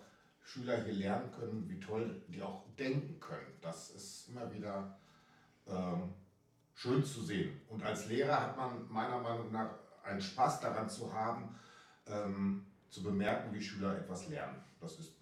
Schüler 0.44 0.82
hier 0.84 0.92
lernen 0.92 1.32
können, 1.32 1.68
wie 1.68 1.80
toll 1.80 2.22
die 2.28 2.42
auch 2.42 2.64
denken 2.78 3.18
können. 3.18 3.58
Das 3.60 3.90
ist 3.90 4.28
immer 4.28 4.52
wieder 4.52 4.96
ähm, 5.66 6.14
schön 6.74 7.04
zu 7.04 7.22
sehen. 7.22 7.60
Und 7.68 7.82
als 7.82 8.06
Lehrer 8.06 8.40
hat 8.40 8.56
man 8.56 8.86
meiner 8.90 9.18
Meinung 9.18 9.50
nach 9.50 9.70
einen 10.04 10.20
Spaß 10.20 10.60
daran 10.60 10.88
zu 10.88 11.12
haben, 11.12 11.58
ähm, 12.06 12.66
zu 12.90 13.02
bemerken, 13.02 13.52
wie 13.54 13.62
Schüler 13.62 13.96
etwas 13.96 14.28
lernen. 14.28 14.62
Das 14.80 14.98
ist 14.98 15.14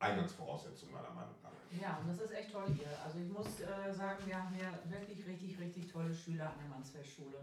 Eingangsvoraussetzung 0.00 0.90
meiner 0.90 1.10
Meinung 1.10 1.36
nach. 1.42 1.52
Ja, 1.80 1.98
und 1.98 2.08
das 2.08 2.20
ist 2.20 2.32
echt 2.32 2.52
toll 2.52 2.66
hier. 2.76 2.88
Also 3.04 3.20
ich 3.20 3.28
muss 3.28 3.60
äh, 3.60 3.94
sagen, 3.94 4.26
wir 4.26 4.36
haben 4.36 4.54
hier 4.54 4.70
wirklich 4.90 5.24
richtig, 5.26 5.58
richtig 5.58 5.90
tolle 5.90 6.12
Schüler 6.12 6.50
an 6.50 6.58
der 6.60 6.68
Mansfeld-Schule. 6.68 7.38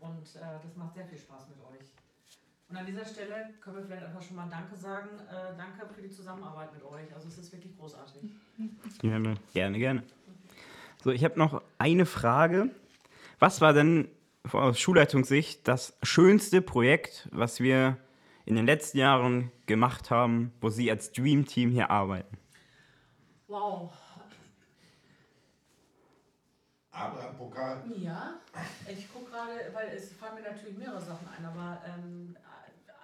Und 0.00 0.36
äh, 0.36 0.60
das 0.62 0.76
macht 0.76 0.94
sehr 0.94 1.06
viel 1.06 1.18
Spaß 1.18 1.48
mit 1.48 1.58
euch. 1.60 1.88
Und 2.72 2.78
an 2.78 2.86
dieser 2.86 3.04
Stelle 3.04 3.50
können 3.60 3.76
wir 3.76 3.84
vielleicht 3.84 4.06
einfach 4.06 4.22
schon 4.22 4.34
mal 4.34 4.48
Danke 4.48 4.74
sagen. 4.74 5.10
Äh, 5.28 5.54
danke 5.58 5.94
für 5.94 6.00
die 6.00 6.08
Zusammenarbeit 6.08 6.72
mit 6.72 6.82
euch. 6.82 7.14
Also 7.14 7.28
es 7.28 7.36
ist 7.36 7.52
wirklich 7.52 7.76
großartig. 7.76 8.30
Gerne, 9.02 9.34
gerne, 9.52 9.78
gerne. 9.78 10.02
So, 11.04 11.10
ich 11.10 11.22
habe 11.22 11.38
noch 11.38 11.60
eine 11.76 12.06
Frage. 12.06 12.70
Was 13.38 13.60
war 13.60 13.74
denn 13.74 14.08
aus 14.50 14.80
Schulleitungssicht 14.80 15.68
das 15.68 15.98
schönste 16.02 16.62
Projekt, 16.62 17.28
was 17.30 17.60
wir 17.60 17.98
in 18.46 18.54
den 18.56 18.64
letzten 18.64 18.96
Jahren 18.96 19.52
gemacht 19.66 20.10
haben, 20.10 20.50
wo 20.62 20.70
Sie 20.70 20.90
als 20.90 21.12
Dream 21.12 21.44
Team 21.44 21.72
hier 21.72 21.90
arbeiten? 21.90 22.38
Wow. 23.48 23.92
Abraham-Pokal? 26.90 27.82
Ja, 27.96 28.34
ich 28.88 29.12
gucke 29.12 29.30
gerade, 29.30 29.52
weil 29.74 29.88
es 29.94 30.12
fallen 30.12 30.36
mir 30.36 30.42
natürlich 30.42 30.78
mehrere 30.78 31.00
Sachen 31.00 31.26
ein, 31.36 31.44
aber 31.44 31.82
ähm, 31.86 32.36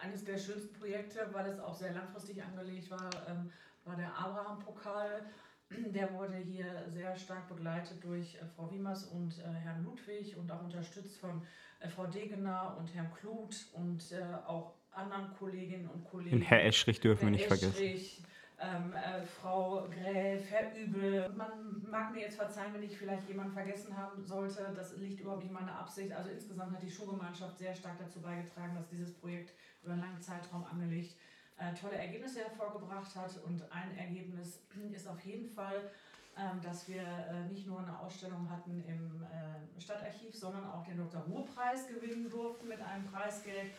eines 0.08 0.24
der 0.24 0.38
schönsten 0.38 0.72
Projekte, 0.74 1.28
weil 1.32 1.46
es 1.46 1.60
auch 1.60 1.74
sehr 1.74 1.92
langfristig 1.92 2.42
angelegt 2.42 2.90
war, 2.90 3.10
ähm, 3.28 3.50
war 3.84 3.96
der 3.96 4.16
Abraham-Pokal. 4.16 5.26
Der 5.70 6.14
wurde 6.14 6.36
hier 6.36 6.86
sehr 6.88 7.14
stark 7.14 7.46
begleitet 7.46 8.02
durch 8.02 8.36
äh, 8.36 8.46
Frau 8.56 8.70
Wiemers 8.70 9.04
und 9.04 9.38
äh, 9.38 9.42
Herrn 9.42 9.84
Ludwig 9.84 10.34
und 10.38 10.50
auch 10.50 10.62
unterstützt 10.62 11.18
von 11.18 11.42
äh, 11.80 11.88
Frau 11.90 12.06
Degener 12.06 12.74
und 12.78 12.94
Herrn 12.94 13.12
Kluth 13.12 13.66
und 13.74 14.02
auch 14.46 14.72
anderen 14.92 15.30
Kolleginnen 15.34 15.86
und 15.88 16.04
Kollegen. 16.04 16.36
Und 16.36 16.42
Herr 16.42 16.64
Eschrich 16.64 17.00
dürfen 17.00 17.26
wir 17.26 17.30
nicht 17.32 17.50
Eschrich, 17.50 17.60
vergessen. 17.60 18.26
Ähm, 18.60 18.92
äh, 18.92 19.24
Frau 19.24 19.86
Gräf, 19.88 20.50
Herr 20.50 20.74
Übel. 20.74 21.28
Man 21.30 21.82
mag 21.88 22.12
mir 22.12 22.22
jetzt 22.22 22.36
verzeihen, 22.36 22.74
wenn 22.74 22.82
ich 22.82 22.98
vielleicht 22.98 23.28
jemanden 23.28 23.52
vergessen 23.52 23.96
haben 23.96 24.24
sollte. 24.24 24.72
Das 24.74 24.96
liegt 24.96 25.20
überhaupt 25.20 25.42
nicht 25.42 25.50
in 25.50 25.54
meiner 25.54 25.78
Absicht. 25.78 26.12
Also 26.12 26.30
insgesamt 26.30 26.74
hat 26.74 26.82
die 26.82 26.90
Schulgemeinschaft 26.90 27.56
sehr 27.56 27.74
stark 27.74 27.98
dazu 28.00 28.20
beigetragen, 28.20 28.74
dass 28.74 28.88
dieses 28.88 29.14
Projekt 29.14 29.54
über 29.82 29.92
einen 29.92 30.02
langen 30.02 30.20
Zeitraum 30.20 30.64
angelegt 30.64 31.14
äh, 31.58 31.74
tolle 31.74 31.96
Ergebnisse 31.96 32.40
hervorgebracht 32.40 33.14
hat. 33.14 33.36
Und 33.44 33.62
ein 33.70 33.96
Ergebnis 33.96 34.60
ist 34.92 35.08
auf 35.08 35.20
jeden 35.20 35.48
Fall, 35.48 35.90
ähm, 36.36 36.60
dass 36.62 36.88
wir 36.88 37.02
äh, 37.02 37.44
nicht 37.48 37.66
nur 37.66 37.80
eine 37.80 37.98
Ausstellung 37.98 38.48
hatten 38.50 38.82
im 38.86 39.22
äh, 39.22 39.80
Stadtarchiv, 39.80 40.34
sondern 40.34 40.64
auch 40.70 40.84
den 40.84 40.96
Dr. 40.96 41.20
Ruhr-Preis 41.22 41.88
gewinnen 41.88 42.30
durften 42.30 42.68
mit 42.68 42.80
einem 42.80 43.04
Preisgeld. 43.04 43.72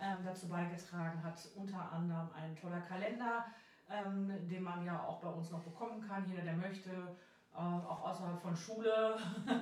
Ähm, 0.00 0.18
dazu 0.24 0.48
beigetragen 0.48 1.22
hat 1.22 1.38
unter 1.54 1.92
anderem 1.92 2.28
ein 2.34 2.56
toller 2.56 2.80
Kalender, 2.80 3.46
ähm, 3.90 4.48
den 4.48 4.62
man 4.62 4.84
ja 4.84 5.02
auch 5.02 5.20
bei 5.20 5.28
uns 5.28 5.50
noch 5.50 5.62
bekommen 5.62 6.00
kann. 6.06 6.28
Jeder, 6.28 6.42
der 6.42 6.54
möchte, 6.54 6.90
äh, 6.90 7.58
auch 7.58 8.02
außerhalb 8.04 8.40
von 8.40 8.56
Schule. 8.56 9.16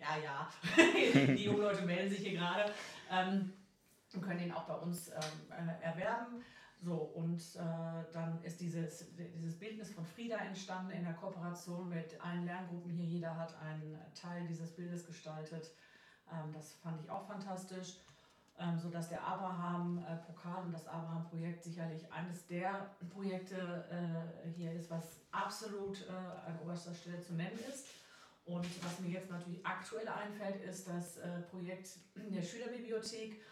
ja, 0.00 0.16
ja, 0.22 0.48
die 1.34 1.44
jungen 1.44 1.62
Leute 1.62 1.82
melden 1.82 2.10
sich 2.10 2.20
hier 2.20 2.38
gerade. 2.38 2.72
Ähm, 3.10 3.52
und 4.14 4.22
können 4.22 4.40
ihn 4.40 4.52
auch 4.52 4.64
bei 4.64 4.74
uns 4.74 5.08
ähm, 5.08 5.68
äh, 5.68 5.84
erwerben. 5.84 6.42
So, 6.80 6.94
und 6.94 7.40
äh, 7.56 8.12
dann 8.12 8.42
ist 8.42 8.60
dieses, 8.60 9.14
dieses 9.16 9.58
Bildnis 9.58 9.92
von 9.92 10.06
Frieda 10.06 10.36
entstanden 10.36 10.92
in 10.92 11.04
der 11.04 11.14
Kooperation 11.14 11.88
mit 11.88 12.18
allen 12.24 12.44
Lerngruppen 12.44 12.90
hier. 12.90 13.04
Jeder 13.04 13.36
hat 13.36 13.54
einen 13.60 13.98
Teil 14.14 14.46
dieses 14.46 14.74
Bildes 14.74 15.04
gestaltet. 15.04 15.72
Ähm, 16.32 16.52
das 16.52 16.74
fand 16.74 17.00
ich 17.02 17.10
auch 17.10 17.26
fantastisch 17.26 17.96
ähm, 18.60 18.78
sodass 18.78 19.08
der 19.08 19.22
Abraham-Pokal 19.22 20.64
und 20.64 20.72
das 20.72 20.86
Abraham-Projekt 20.86 21.62
sicherlich 21.62 22.10
eines 22.12 22.46
der 22.46 22.90
Projekte 23.10 23.84
äh, 23.90 24.48
hier 24.50 24.72
ist, 24.72 24.90
was 24.90 25.20
absolut 25.30 26.06
äh, 26.08 26.12
an 26.12 26.58
oberster 26.62 26.94
Stelle 26.94 27.20
zu 27.20 27.34
nennen 27.34 27.58
ist. 27.68 27.86
Und 28.44 28.66
was 28.82 28.98
mir 29.00 29.10
jetzt 29.10 29.30
natürlich 29.30 29.64
aktuell 29.64 30.08
einfällt, 30.08 30.62
ist 30.62 30.88
das 30.88 31.18
äh, 31.18 31.42
Projekt 31.50 31.98
der 32.16 32.42
Schülerbibliothek. 32.42 33.42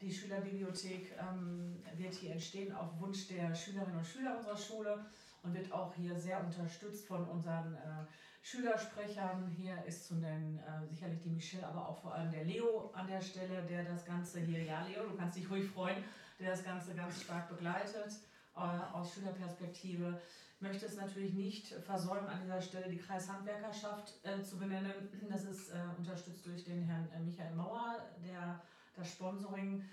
Die 0.00 0.12
Schülerbibliothek 0.12 1.14
ähm, 1.18 1.82
wird 1.94 2.14
hier 2.14 2.32
entstehen 2.32 2.74
auf 2.74 2.98
Wunsch 2.98 3.28
der 3.28 3.54
Schülerinnen 3.54 3.98
und 3.98 4.06
Schüler 4.06 4.36
unserer 4.36 4.56
Schule 4.56 5.06
und 5.46 5.54
wird 5.54 5.72
auch 5.72 5.94
hier 5.94 6.18
sehr 6.18 6.40
unterstützt 6.40 7.06
von 7.06 7.24
unseren 7.28 7.74
äh, 7.74 8.06
Schülersprechern. 8.42 9.48
Hier 9.56 9.82
ist 9.86 10.06
zu 10.08 10.16
nennen 10.16 10.58
äh, 10.58 10.86
sicherlich 10.86 11.20
die 11.22 11.30
Michelle, 11.30 11.66
aber 11.66 11.88
auch 11.88 11.98
vor 11.98 12.14
allem 12.14 12.30
der 12.32 12.44
Leo 12.44 12.90
an 12.92 13.06
der 13.06 13.20
Stelle, 13.20 13.62
der 13.62 13.84
das 13.84 14.04
Ganze 14.04 14.40
hier, 14.40 14.62
ja 14.62 14.84
Leo, 14.86 15.04
du 15.08 15.16
kannst 15.16 15.38
dich 15.38 15.48
ruhig 15.50 15.68
freuen, 15.70 16.02
der 16.40 16.50
das 16.50 16.64
Ganze 16.64 16.94
ganz 16.94 17.22
stark 17.22 17.48
begleitet 17.48 18.12
äh, 18.56 18.60
aus 18.92 19.14
Schülerperspektive. 19.14 20.20
Ich 20.56 20.62
möchte 20.62 20.86
es 20.86 20.96
natürlich 20.96 21.34
nicht 21.34 21.66
versäumen, 21.84 22.26
an 22.26 22.40
dieser 22.42 22.60
Stelle 22.60 22.88
die 22.88 22.98
Kreishandwerkerschaft 22.98 24.14
äh, 24.24 24.42
zu 24.42 24.58
benennen. 24.58 24.92
Das 25.28 25.44
ist 25.44 25.70
äh, 25.70 25.74
unterstützt 25.98 26.46
durch 26.46 26.64
den 26.64 26.82
Herrn 26.82 27.08
äh, 27.14 27.20
Michael 27.20 27.54
Mauer, 27.54 27.96
der 28.26 28.60
das 28.96 29.12
Sponsoring 29.12 29.80
äh, 29.80 29.84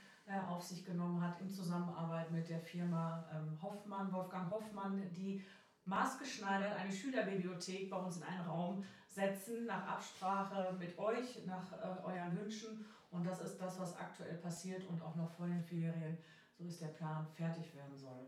auf 0.49 0.63
sich 0.63 0.85
genommen 0.85 1.21
hat 1.21 1.39
in 1.41 1.49
Zusammenarbeit 1.49 2.31
mit 2.31 2.49
der 2.49 2.59
Firma 2.59 3.25
ähm, 3.33 3.61
Hoffmann, 3.61 4.11
Wolfgang 4.11 4.49
Hoffmann, 4.51 5.01
die 5.15 5.43
maßgeschneidert 5.85 6.77
eine 6.79 6.91
Schülerbibliothek 6.91 7.89
bei 7.89 7.97
uns 7.97 8.17
in 8.17 8.23
einen 8.23 8.41
Raum 8.41 8.83
setzen, 9.09 9.65
nach 9.65 9.85
Absprache 9.85 10.73
mit 10.79 10.97
euch, 10.97 11.45
nach 11.45 11.71
äh, 11.73 12.03
euren 12.05 12.39
Wünschen. 12.39 12.85
Und 13.11 13.25
das 13.27 13.41
ist 13.41 13.57
das, 13.59 13.79
was 13.79 13.95
aktuell 13.97 14.35
passiert 14.35 14.83
und 14.89 15.01
auch 15.01 15.15
noch 15.15 15.29
vor 15.31 15.45
den 15.45 15.61
Ferien, 15.61 16.17
so 16.57 16.63
ist 16.65 16.81
der 16.81 16.87
Plan, 16.87 17.27
fertig 17.35 17.75
werden 17.75 17.95
soll. 17.97 18.27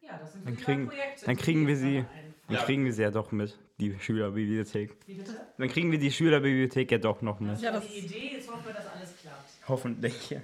Ja, 0.00 0.16
das 0.16 0.32
sind 0.32 0.46
Dann 0.46 0.56
die 0.56 0.62
kriegen- 0.62 0.86
Projekte, 0.88 1.26
dann 1.26 1.36
die 1.36 1.42
kriegen 1.42 1.66
wir 1.66 1.76
sie-. 1.76 2.06
Dann 2.46 2.56
Ja. 2.56 2.62
kriegen 2.64 2.84
wir 2.84 2.92
sie 2.92 3.02
ja 3.02 3.10
doch 3.10 3.30
mit, 3.32 3.58
die 3.78 3.98
Schülerbibliothek. 4.00 4.96
Wie 5.06 5.14
bitte? 5.14 5.36
Dann 5.58 5.68
kriegen 5.68 5.90
wir 5.92 5.98
die 5.98 6.10
Schülerbibliothek 6.10 6.90
ja 6.90 6.98
doch 6.98 7.20
noch 7.20 7.38
mit. 7.40 7.52
Das 7.52 7.62
Ja, 7.62 7.72
war 7.72 7.80
das- 7.80 7.88
die 7.88 7.98
Idee, 7.98 8.32
jetzt 8.36 8.50
hoffen 8.50 8.64
wir, 8.64 8.72
dass 8.72 8.86
alles 8.86 9.16
klappt. 9.18 9.50
Hoffentlich. 9.68 10.30
Ja, 10.30 10.40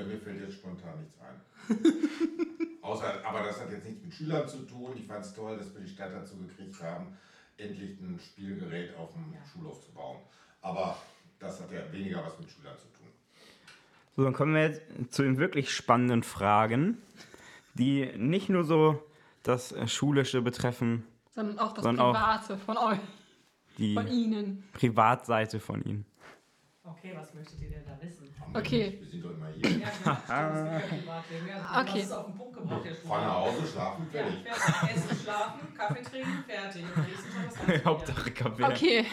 mir 0.00 0.18
fällt 0.18 0.40
jetzt 0.40 0.54
spontan 0.54 1.00
nichts 1.00 1.18
ein. 1.20 1.38
Außer, 2.82 3.24
aber 3.24 3.42
das 3.44 3.60
hat 3.60 3.70
jetzt 3.70 3.84
nichts 3.86 4.02
mit 4.02 4.12
Schülern 4.14 4.48
zu 4.48 4.58
tun. 4.66 4.92
Ich 4.96 5.06
fand 5.06 5.24
es 5.24 5.34
toll, 5.34 5.56
dass 5.56 5.72
wir 5.74 5.80
die 5.82 5.88
Stadt 5.88 6.12
dazu 6.12 6.36
gekriegt 6.38 6.82
haben, 6.82 7.16
endlich 7.56 8.00
ein 8.00 8.18
Spielgerät 8.18 8.96
auf 8.96 9.12
dem 9.12 9.32
Ja. 9.32 9.38
Schulhof 9.52 9.80
zu 9.84 9.92
bauen. 9.92 10.18
Aber 10.62 10.96
das 11.38 11.60
hat 11.60 11.70
ja 11.70 11.80
weniger 11.92 12.24
was 12.24 12.38
mit 12.40 12.50
Schülern 12.50 12.76
zu 12.78 12.86
tun. 12.88 13.06
So, 14.16 14.24
dann 14.24 14.32
kommen 14.32 14.54
wir 14.54 14.62
jetzt 14.68 14.82
zu 15.14 15.22
den 15.22 15.38
wirklich 15.38 15.70
spannenden 15.72 16.22
Fragen, 16.22 16.98
die 17.74 18.10
nicht 18.16 18.48
nur 18.48 18.64
so 18.64 19.02
das 19.42 19.72
äh, 19.72 19.86
Schulische 19.88 20.42
betreffen, 20.42 21.04
Sondern 21.34 21.58
auch 21.58 21.72
das 21.72 21.84
Sondern 21.84 22.06
auch- 22.06 22.12
Private 22.12 22.58
von 22.58 22.76
euch, 22.76 22.98
die 23.78 23.94
von 23.94 24.06
Ihnen. 24.08 24.64
Privatseite 24.72 25.60
von 25.60 25.82
Ihnen. 25.84 26.04
Okay, 26.84 27.12
was 27.16 27.32
möchtet 27.32 27.60
ihr 27.62 27.70
denn 27.70 27.84
da 27.86 27.96
wissen? 28.04 28.28
Okay. 28.54 28.98
Wir 29.00 29.06
sind 29.08 29.24
doch 29.24 29.30
immer 29.30 29.46
hier. 29.54 29.70
Ja, 29.70 29.76
genau, 29.78 29.90
stimmt, 29.92 30.04
das 30.04 30.28
ja 30.28 30.80
Privatleben. 30.88 31.46
Ja, 31.48 31.80
Okay. 31.80 32.00
es 32.02 32.10
auf 32.12 32.26
den 32.26 32.34
Punkt 32.36 32.54
gebracht, 32.56 32.84
der 32.84 32.94
Fahr 32.96 33.20
nach 33.24 33.34
Hause, 33.36 33.66
schlafen, 33.72 34.06
Ja, 34.12 34.20
fertig. 34.20 34.38
fertig. 34.42 34.96
Essen, 34.96 35.22
schlafen, 35.22 35.74
Kaffee 35.74 36.02
trinken, 36.02 36.44
fertig. 36.48 36.84
Tag 36.92 37.06
das. 37.68 37.84
Hauptsache 37.84 38.30
Kaffee. 38.32 38.64
Okay, 38.64 39.06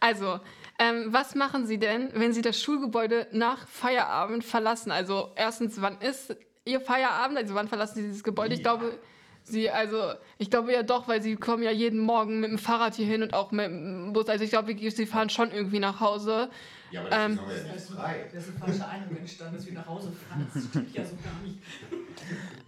also, 0.00 0.40
ähm, 0.78 1.08
was 1.10 1.34
machen 1.34 1.66
Sie 1.66 1.78
denn, 1.78 2.10
wenn 2.14 2.32
Sie 2.32 2.40
das 2.42 2.60
Schulgebäude 2.62 3.26
nach 3.32 3.68
Feierabend 3.68 4.42
verlassen? 4.42 4.90
Also, 4.90 5.32
erstens, 5.36 5.80
wann 5.82 6.00
ist 6.00 6.34
Ihr 6.64 6.80
Feierabend? 6.80 7.36
Also, 7.36 7.54
wann 7.54 7.68
verlassen 7.68 7.96
Sie 7.96 8.02
dieses 8.04 8.24
Gebäude? 8.24 8.54
Ich 8.54 8.62
glaube, 8.62 8.98
Sie, 9.44 9.68
also, 9.70 10.14
ich 10.38 10.50
glaube 10.50 10.72
ja 10.72 10.82
doch, 10.82 11.08
weil 11.08 11.20
Sie 11.22 11.36
kommen 11.36 11.62
ja 11.62 11.70
jeden 11.70 12.00
Morgen 12.00 12.40
mit 12.40 12.50
dem 12.50 12.58
Fahrrad 12.58 12.94
hier 12.94 13.06
hin 13.06 13.22
und 13.22 13.34
auch 13.34 13.52
mit 13.52 13.66
dem 13.66 14.12
Bus. 14.14 14.28
Also, 14.28 14.44
ich 14.44 14.50
glaube, 14.50 14.74
Sie 14.90 15.06
fahren 15.06 15.28
schon 15.28 15.50
irgendwie 15.52 15.78
nach 15.78 16.00
Hause. 16.00 16.48
Ja, 16.90 17.00
aber 17.00 17.10
das 17.10 17.18
Ähm, 17.24 17.32
ist 17.32 17.38
aber 17.40 17.52
ja 17.52 17.62
Da 17.62 17.66
nicht 17.72 17.76
ist, 17.76 17.90
frei. 17.90 18.28
da 18.32 18.38
ist 18.38 18.48
eine 18.48 18.58
falsche 18.58 18.86
Einigung 18.88 19.16
entstanden, 19.18 19.56
dass 19.56 19.66
wir 19.66 19.72
nach 19.74 19.86
Hause 19.86 20.12
fahren. 20.12 20.50
Das 20.54 20.64
stimmt 20.64 20.94
ja 20.94 21.04
so 21.04 21.16
gar 21.16 21.40
nicht. 21.44 21.58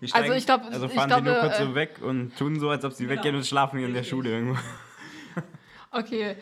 Wir 0.01 0.15
Also 0.15 0.33
ich 0.33 0.47
glaub- 0.47 0.65
also 0.65 0.87
ich 0.87 0.93
fahren 0.93 1.09
sie 1.11 1.15
nur 1.23 1.35
glaube, 1.35 1.41
kurz 1.49 1.61
äh, 1.61 1.65
so 1.65 1.75
weg 1.75 1.99
und 2.03 2.37
tun 2.39 2.59
so, 2.61 2.71
als 2.71 2.85
ob 2.85 2.93
sie 2.93 3.07
Genau. 3.07 3.17
weggehen 3.19 3.35
und 3.37 3.47
schlafen 3.47 3.79
hier 3.79 3.89
in 3.89 3.95
der. 3.95 4.03
Schule 4.05 4.31
irgendwo. 4.31 4.59
Okay, 5.91 6.37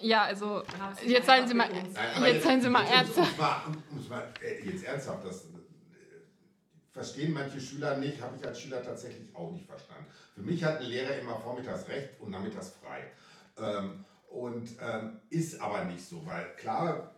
ja, 0.00 0.22
also, 0.22 0.62
Sie 1.02 1.12
jetzt 1.12 1.26
seien 1.26 1.48
Sie 1.48 1.54
mal, 1.54 1.68
Nein, 1.68 2.32
jetzt 2.32 2.44
seien 2.44 2.60
Sie 2.60 2.70
mal 2.70 2.84
ernsthaft. 2.84 3.34
äh, 4.40 4.64
jetzt 4.70 4.84
ernsthaft, 4.84 5.24
das 5.26 5.46
äh, 5.46 5.48
verstehen 6.92 7.32
manche 7.32 7.60
Schüler 7.60 7.96
nicht, 7.98 8.20
habe 8.22 8.36
ich 8.40 8.46
als 8.46 8.60
Schüler 8.60 8.82
tatsächlich 8.82 9.34
auch 9.34 9.50
nicht 9.50 9.66
verstanden. 9.66 10.06
Für 10.34 10.42
mich 10.42 10.62
hat 10.62 10.78
ein 10.80 10.86
Lehrer 10.86 11.16
immer 11.18 11.36
vormittags 11.40 11.88
recht 11.88 12.10
und 12.20 12.30
nachmittags 12.30 12.74
frei. 12.82 13.10
Ähm, 13.58 14.04
und 14.30 14.68
ähm, 14.80 15.20
ist 15.30 15.60
aber 15.60 15.84
nicht 15.84 16.04
so, 16.08 16.24
weil 16.26 16.54
klar, 16.56 17.13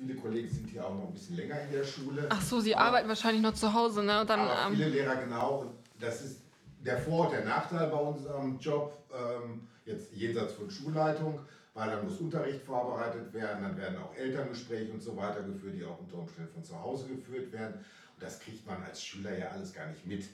viele 0.00 0.14
Kollegen 0.18 0.48
sind 0.48 0.70
hier 0.70 0.86
auch 0.86 0.94
noch 0.94 1.08
ein 1.08 1.12
bisschen 1.12 1.36
länger 1.36 1.60
in 1.62 1.72
der 1.72 1.84
Schule. 1.84 2.26
Ach 2.30 2.40
so, 2.40 2.60
Sie 2.60 2.74
aber- 2.74 2.86
arbeiten 2.86 3.08
wahrscheinlich 3.08 3.42
noch 3.42 3.54
zu 3.54 3.72
Hause, 3.72 4.02
ne? 4.02 4.20
Und 4.22 4.30
dann, 4.30 4.40
aber 4.40 4.66
ähm, 4.68 4.74
viele 4.76 4.88
Lehrer 4.88 5.16
genau, 5.16 5.66
das 5.98 6.22
ist 6.22 6.40
der 6.80 6.98
Vor- 6.98 7.26
und 7.26 7.32
der 7.32 7.44
Nachteil 7.44 7.88
bei 7.90 7.98
unserem 7.98 8.58
Job, 8.58 8.96
ähm, 9.14 9.68
jetzt 9.84 10.12
jenseits 10.12 10.54
von 10.54 10.70
Schulleitung, 10.70 11.40
weil 11.74 11.90
dann 11.90 12.04
muss 12.04 12.18
Unterricht 12.18 12.62
vorbereitet 12.62 13.32
werden, 13.34 13.62
dann 13.62 13.76
werden 13.76 13.98
auch 13.98 14.14
Elterngespräche 14.14 14.92
und 14.92 15.02
so 15.02 15.16
weiter 15.16 15.42
geführt, 15.42 15.74
die 15.76 15.84
auch 15.84 15.98
unter 15.98 16.16
Umständen 16.18 16.52
von 16.54 16.64
zu 16.64 16.80
Hause 16.80 17.06
geführt 17.08 17.52
werden. 17.52 17.74
Und 17.74 18.22
das 18.22 18.40
kriegt 18.40 18.66
man 18.66 18.82
als 18.82 19.02
Schüler 19.04 19.36
ja 19.36 19.48
alles 19.50 19.72
gar 19.74 19.86
nicht 19.88 20.06
mit. 20.06 20.24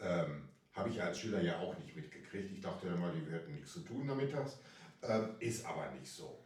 Ähm, 0.00 0.48
Habe 0.74 0.88
ich 0.88 0.96
ja 0.96 1.04
als 1.04 1.18
Schüler 1.18 1.40
ja 1.42 1.58
auch 1.60 1.76
nicht 1.78 1.94
mitgekriegt. 1.94 2.50
Ich 2.50 2.60
dachte 2.60 2.86
immer, 2.88 3.12
die 3.12 3.30
hätten 3.30 3.52
nichts 3.54 3.74
zu 3.74 3.80
tun 3.80 4.06
nachmittags. 4.06 4.58
Ähm, 5.02 5.28
ist 5.38 5.64
aber 5.66 5.90
nicht 6.00 6.10
so. 6.10 6.38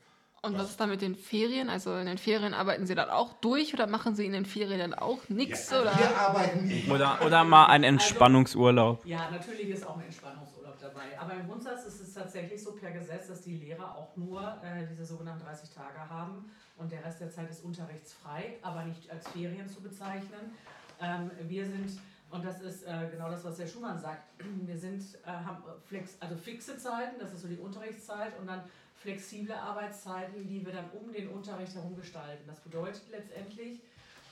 Und 0.42 0.58
was 0.58 0.70
ist 0.70 0.80
da 0.80 0.86
mit 0.86 1.02
den 1.02 1.16
Ferien? 1.16 1.68
Also 1.68 1.96
in 1.96 2.06
den 2.06 2.18
Ferien 2.18 2.54
arbeiten 2.54 2.86
Sie 2.86 2.94
dann 2.94 3.10
auch 3.10 3.32
durch 3.34 3.74
oder 3.74 3.86
machen 3.86 4.14
Sie 4.14 4.24
in 4.26 4.32
den 4.32 4.46
Ferien 4.46 4.78
dann 4.78 4.94
auch 4.94 5.28
nichts? 5.28 5.70
Ja, 5.70 5.82
oder? 5.82 5.98
wir 5.98 6.16
arbeiten 6.16 6.70
immer. 6.70 6.94
Oder, 6.94 7.18
oder 7.24 7.44
mal 7.44 7.66
ein 7.66 7.82
Entspannungsurlaub. 7.82 9.04
Ja, 9.04 9.28
natürlich 9.30 9.70
ist 9.70 9.86
auch 9.86 9.96
ein 9.96 10.04
Entspannungsurlaub 10.04 10.78
dabei. 10.80 11.18
Aber 11.18 11.34
im 11.34 11.48
Grundsatz 11.48 11.84
ist 11.86 12.00
es 12.00 12.14
tatsächlich 12.14 12.62
so 12.62 12.72
per 12.72 12.92
Gesetz, 12.92 13.26
dass 13.28 13.42
die 13.42 13.56
Lehrer 13.56 13.96
auch 13.96 14.16
nur 14.16 14.40
äh, 14.62 14.86
diese 14.88 15.04
sogenannten 15.04 15.44
30 15.44 15.70
Tage 15.70 15.98
haben 16.08 16.48
und 16.78 16.92
der 16.92 17.04
Rest 17.04 17.20
der 17.20 17.30
Zeit 17.30 17.50
ist 17.50 17.64
unterrichtsfrei, 17.64 18.56
aber 18.62 18.84
nicht 18.84 19.10
als 19.10 19.26
Ferien 19.28 19.68
zu 19.68 19.80
bezeichnen. 19.80 20.54
Ähm, 21.00 21.30
wir 21.48 21.64
sind, 21.66 21.98
und 22.30 22.44
das 22.44 22.60
ist 22.60 22.84
äh, 22.84 23.08
genau 23.10 23.30
das, 23.30 23.44
was 23.44 23.56
der 23.56 23.66
Schumann 23.66 23.98
sagt, 23.98 24.22
wir 24.66 24.78
sind, 24.78 25.02
äh, 25.24 25.28
haben 25.28 25.62
flex, 25.86 26.16
also 26.20 26.36
fixe 26.36 26.78
Zeiten, 26.78 27.18
das 27.18 27.32
ist 27.32 27.42
so 27.42 27.48
die 27.48 27.58
Unterrichtszeit 27.58 28.38
und 28.38 28.46
dann 28.46 28.62
flexible 29.06 29.54
Arbeitszeiten, 29.54 30.48
die 30.48 30.66
wir 30.66 30.72
dann 30.72 30.90
um 30.90 31.12
den 31.12 31.28
Unterricht 31.28 31.74
herum 31.74 31.94
gestalten. 31.94 32.42
Das 32.48 32.58
bedeutet 32.58 33.02
letztendlich, 33.08 33.80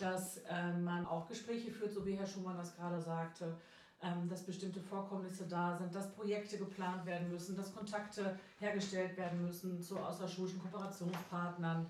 dass 0.00 0.38
äh, 0.50 0.72
man 0.72 1.06
auch 1.06 1.28
Gespräche 1.28 1.70
führt, 1.70 1.92
so 1.92 2.04
wie 2.04 2.14
Herr 2.14 2.26
Schumann 2.26 2.56
das 2.56 2.74
gerade 2.74 3.00
sagte, 3.00 3.56
ähm, 4.02 4.28
dass 4.28 4.42
bestimmte 4.42 4.80
Vorkommnisse 4.80 5.46
da 5.46 5.76
sind, 5.76 5.94
dass 5.94 6.10
Projekte 6.10 6.58
geplant 6.58 7.06
werden 7.06 7.30
müssen, 7.30 7.56
dass 7.56 7.72
Kontakte 7.72 8.36
hergestellt 8.58 9.16
werden 9.16 9.46
müssen 9.46 9.80
zu 9.80 9.96
außerschulischen 9.96 10.60
Kooperationspartnern. 10.60 11.86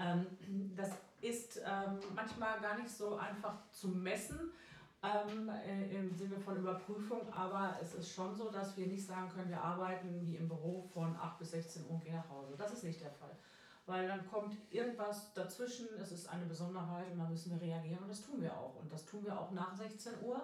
Ähm, 0.00 0.26
das 0.76 0.90
ist 1.20 1.58
ähm, 1.58 2.00
manchmal 2.16 2.60
gar 2.60 2.76
nicht 2.76 2.90
so 2.90 3.14
einfach 3.14 3.54
zu 3.70 3.88
messen 3.88 4.50
ähm, 5.04 5.50
äh, 5.50 5.96
im 5.96 6.14
Sinne 6.14 6.38
von 6.38 6.56
Überprüfung, 6.56 7.30
aber 7.32 7.76
es 7.80 7.94
ist 7.94 8.14
schon 8.14 8.34
so, 8.34 8.50
dass 8.50 8.76
wir 8.76 8.86
nicht 8.86 9.06
sagen 9.06 9.28
können, 9.28 9.50
wir 9.50 9.62
arbeiten 9.62 10.20
wie 10.22 10.36
im 10.36 10.48
Büro 10.48 10.82
von 10.94 11.14
8 11.16 11.38
bis 11.38 11.50
16 11.50 11.84
Uhr 11.84 11.92
und 11.92 12.04
gehen 12.04 12.14
nach 12.14 12.28
Hause. 12.30 12.54
Das 12.56 12.72
ist 12.72 12.84
nicht 12.84 13.00
der 13.00 13.10
Fall. 13.10 13.36
Weil 13.86 14.08
dann 14.08 14.26
kommt 14.26 14.56
irgendwas 14.70 15.34
dazwischen, 15.34 15.88
es 16.00 16.10
ist 16.10 16.26
eine 16.28 16.46
Besonderheit 16.46 17.12
und 17.12 17.18
dann 17.18 17.30
müssen 17.30 17.52
wir 17.52 17.60
reagieren 17.60 17.98
und 17.98 18.08
das 18.08 18.22
tun 18.22 18.40
wir 18.40 18.56
auch. 18.56 18.76
Und 18.80 18.90
das 18.90 19.04
tun 19.04 19.24
wir 19.26 19.38
auch 19.38 19.50
nach 19.50 19.74
16 19.76 20.14
Uhr. 20.22 20.42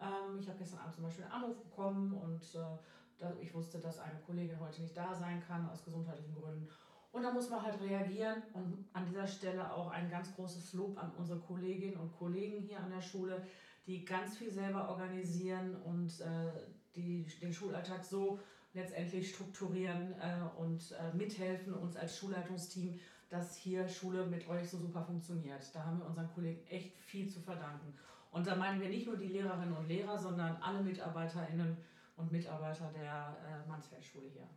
Ähm, 0.00 0.38
ich 0.38 0.48
habe 0.48 0.58
gestern 0.58 0.80
Abend 0.80 0.94
zum 0.94 1.04
Beispiel 1.04 1.24
einen 1.24 1.32
Anruf 1.34 1.58
bekommen 1.58 2.14
und 2.14 2.42
äh, 2.54 3.42
ich 3.42 3.52
wusste, 3.52 3.78
dass 3.78 3.98
eine 3.98 4.18
Kollegin 4.20 4.58
heute 4.58 4.80
nicht 4.80 4.96
da 4.96 5.14
sein 5.14 5.42
kann 5.46 5.68
aus 5.68 5.84
gesundheitlichen 5.84 6.34
Gründen. 6.34 6.66
Und 7.12 7.22
da 7.24 7.32
muss 7.32 7.50
man 7.50 7.62
halt 7.62 7.80
reagieren 7.82 8.42
und 8.54 8.88
an 8.92 9.04
dieser 9.04 9.26
Stelle 9.26 9.70
auch 9.72 9.90
ein 9.90 10.08
ganz 10.08 10.34
großes 10.34 10.74
Lob 10.74 10.96
an 10.96 11.12
unsere 11.18 11.40
Kolleginnen 11.40 11.96
und 11.96 12.16
Kollegen 12.16 12.62
hier 12.62 12.78
an 12.78 12.90
der 12.90 13.02
Schule, 13.02 13.44
die 13.90 14.04
ganz 14.04 14.36
viel 14.36 14.52
selber 14.52 14.88
organisieren 14.88 15.74
und 15.84 16.20
äh, 16.20 16.52
die 16.94 17.26
den 17.42 17.52
Schulalltag 17.52 18.04
so 18.04 18.38
letztendlich 18.72 19.30
strukturieren 19.30 20.14
äh, 20.20 20.60
und 20.60 20.92
äh, 20.92 21.16
mithelfen 21.16 21.74
uns 21.74 21.96
als 21.96 22.16
Schulleitungsteam, 22.16 23.00
dass 23.30 23.56
hier 23.56 23.88
Schule 23.88 24.26
mit 24.26 24.48
euch 24.48 24.70
so 24.70 24.78
super 24.78 25.02
funktioniert. 25.02 25.74
Da 25.74 25.84
haben 25.84 25.98
wir 25.98 26.06
unseren 26.06 26.28
Kollegen 26.32 26.64
echt 26.68 26.96
viel 27.00 27.28
zu 27.28 27.40
verdanken. 27.40 27.92
Und 28.30 28.46
da 28.46 28.54
meinen 28.54 28.80
wir 28.80 28.88
nicht 28.88 29.08
nur 29.08 29.16
die 29.16 29.26
Lehrerinnen 29.26 29.76
und 29.76 29.88
Lehrer, 29.88 30.16
sondern 30.16 30.56
alle 30.62 30.82
MitarbeiterInnen 30.82 31.76
und 32.16 32.30
Mitarbeiter 32.30 32.92
der 32.94 33.36
äh, 33.44 33.68
Mansfeldschule 33.68 34.28
hier. 34.28 34.48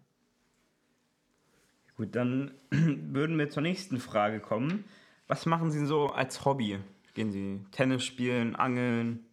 Gut, 1.98 2.16
dann 2.16 2.54
würden 2.70 3.40
wir 3.40 3.50
zur 3.50 3.64
nächsten 3.64 4.00
Frage 4.00 4.40
kommen. 4.40 4.86
Was 5.28 5.48
machen 5.48 5.72
Sie 5.72 5.88
so 5.88 6.10
als 6.10 6.46
Hobby? 6.46 6.78
Gehen 7.14 7.32
Sie 7.32 7.62
Tennis 7.72 8.04
spielen, 8.04 8.56
angeln? 8.56 9.26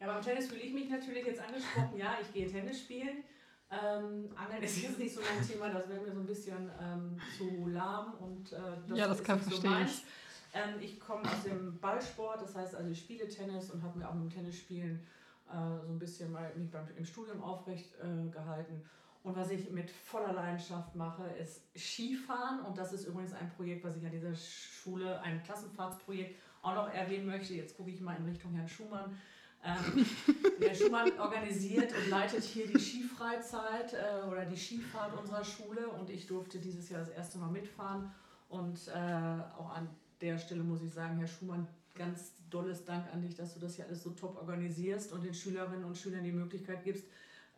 Ja, 0.00 0.06
beim 0.06 0.22
Tennis 0.22 0.46
fühle 0.46 0.62
ich 0.62 0.72
mich 0.72 0.88
natürlich 0.88 1.26
jetzt 1.26 1.40
angesprochen. 1.40 1.96
Ja, 1.98 2.16
ich 2.20 2.32
gehe 2.32 2.46
Tennis 2.50 2.80
spielen. 2.80 3.24
Ähm, 3.70 4.30
Angeln 4.34 4.62
ist 4.62 4.82
jetzt 4.82 4.98
nicht 4.98 5.14
so 5.14 5.20
mein 5.20 5.46
Thema, 5.46 5.68
das 5.68 5.88
wäre 5.88 6.00
mir 6.00 6.12
so 6.12 6.20
ein 6.20 6.26
bisschen 6.26 6.70
ähm, 6.82 7.16
zu 7.38 7.68
lahm 7.68 8.14
und 8.14 8.50
äh, 8.52 8.56
das, 8.88 8.98
Ja, 8.98 9.06
das 9.06 9.18
ist 9.20 9.24
kann 9.24 9.36
nicht 9.36 9.44
so 9.44 9.50
verstehe 9.60 9.70
ich. 9.70 9.76
meins. 9.78 10.02
Ähm, 10.52 10.80
ich 10.80 10.98
komme 10.98 11.22
aus 11.30 11.44
dem 11.44 11.78
Ballsport, 11.78 12.42
das 12.42 12.56
heißt 12.56 12.74
also 12.74 12.90
ich 12.90 12.98
spiele 12.98 13.28
Tennis 13.28 13.70
und 13.70 13.80
habe 13.84 13.96
mir 13.98 14.08
auch 14.08 14.14
mit 14.14 14.24
dem 14.32 14.34
Tennisspielen 14.34 14.98
äh, 15.48 15.52
so 15.86 15.92
ein 15.92 15.98
bisschen 16.00 16.32
mal 16.32 16.50
mich 16.56 16.68
beim, 16.70 16.88
im 16.96 17.04
Studium 17.04 17.40
aufrecht 17.44 17.94
äh, 18.02 18.28
gehalten. 18.30 18.82
Und 19.22 19.36
was 19.36 19.50
ich 19.50 19.70
mit 19.70 19.88
voller 19.90 20.32
Leidenschaft 20.32 20.96
mache, 20.96 21.28
ist 21.40 21.60
Skifahren. 21.76 22.60
Und 22.64 22.76
das 22.76 22.92
ist 22.94 23.04
übrigens 23.06 23.34
ein 23.34 23.50
Projekt, 23.50 23.84
was 23.84 23.96
ich 23.98 24.04
an 24.04 24.10
dieser 24.10 24.34
Schule, 24.34 25.20
ein 25.20 25.42
Klassenfahrtsprojekt, 25.44 26.40
auch 26.62 26.74
noch 26.74 26.92
erwähnen 26.92 27.26
möchte. 27.26 27.54
Jetzt 27.54 27.76
gucke 27.76 27.90
ich 27.90 28.00
mal 28.00 28.16
in 28.16 28.24
Richtung 28.24 28.52
Herrn 28.54 28.68
Schumann. 28.68 29.16
Ähm, 29.62 30.06
der 30.60 30.74
Schumann 30.74 31.18
organisiert 31.18 31.92
und 31.92 32.08
leitet 32.08 32.44
hier 32.44 32.66
die 32.66 32.78
Skifreizeit 32.78 33.92
äh, 33.92 34.26
oder 34.26 34.44
die 34.44 34.56
Skifahrt 34.56 35.18
unserer 35.18 35.44
Schule. 35.44 35.88
Und 35.88 36.10
ich 36.10 36.26
durfte 36.26 36.58
dieses 36.58 36.88
Jahr 36.88 37.00
das 37.00 37.10
erste 37.10 37.38
Mal 37.38 37.50
mitfahren. 37.50 38.10
Und 38.48 38.88
äh, 38.88 38.92
auch 39.58 39.70
an 39.74 39.88
der 40.20 40.38
Stelle 40.38 40.62
muss 40.62 40.82
ich 40.82 40.92
sagen, 40.92 41.18
Herr 41.18 41.28
Schumann, 41.28 41.66
ganz 41.94 42.32
dolles 42.50 42.84
Dank 42.84 43.06
an 43.12 43.22
dich, 43.22 43.34
dass 43.34 43.54
du 43.54 43.60
das 43.60 43.76
hier 43.76 43.86
alles 43.86 44.02
so 44.02 44.10
top 44.10 44.36
organisierst 44.36 45.12
und 45.12 45.24
den 45.24 45.34
Schülerinnen 45.34 45.84
und 45.84 45.96
Schülern 45.96 46.24
die 46.24 46.32
Möglichkeit 46.32 46.82
gibst, 46.84 47.04